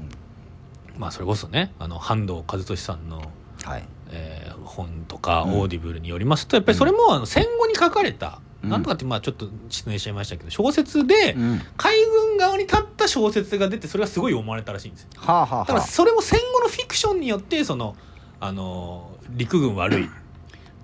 [0.98, 3.24] まあそれこそねあの半藤一利さんの、
[3.64, 3.84] はい。
[4.12, 5.60] えー本とかうん。
[5.60, 8.70] オーディブルによりますとやっぱりそれもあの戦後に書かれた、うん。
[8.70, 11.62] なんとかってまあちょっと失念しちゃいましたけど小説でうん。
[11.78, 15.10] 海軍側に立った小説が出てそれがすごい読まれたらしいんですよ。
[15.16, 15.66] はあはあはあ。
[15.66, 17.96] だからそれも戦後のフィクションによってその
[18.40, 20.10] あの陸軍悪い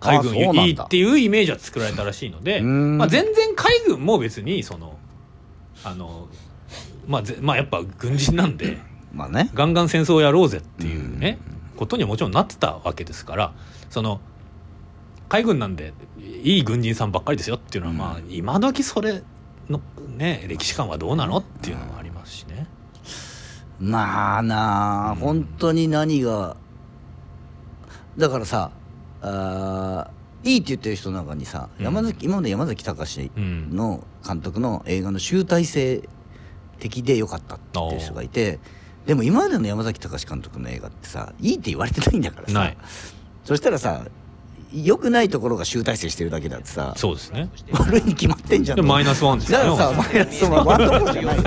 [0.03, 2.97] 海軍いいっていうイメージは作られたらしいので、うん。
[2.97, 4.97] まあ、全然海軍も別にその
[5.83, 6.27] あの、
[7.07, 8.77] まあ、ぜまあやっぱ軍人なんで
[9.13, 9.49] まあね。
[9.53, 11.39] ガンガン戦争をやろうぜっていうね、
[11.77, 13.53] ことにはもちろんなってたわけですから
[13.89, 14.19] その
[15.29, 15.93] 海軍なんで
[16.43, 19.23] いい軍人さんばっかりですよっていうのは、まあ今時それ
[19.69, 19.81] の
[20.17, 22.67] ね歴史観はどうなのっていうのもありますしね。
[23.79, 26.55] まあなあ本当に何が
[28.17, 28.71] だからさ
[29.23, 31.85] あーいいって言ってる人の中にさ、うん。
[31.85, 33.75] 山崎今まで山崎隆うん。
[33.75, 36.03] の監督の映画の集大成
[36.79, 38.59] 的で良かったって言ってる人がいて
[39.05, 42.77] でも今までの山崎隆監督の映画ってさいいって言われてないんだからさない。
[43.45, 44.05] そしたらさ
[44.73, 47.49] 良くないところが集大成してるだけだってさそうですね。
[47.71, 48.77] 悪いに決まってんじゃん。
[48.77, 49.65] でマイナスワンですよね。
[49.69, 51.37] あさマイナスワンワンどころじゃない。
[51.39, 51.43] こ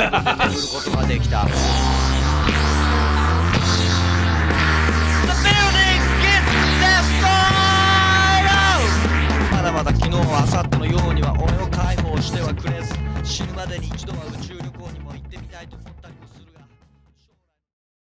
[0.91, 1.47] とができた
[10.37, 12.93] 明後日のようには俺を解放してはくれず。
[13.24, 14.45] 死ぬまでに一度は宇宙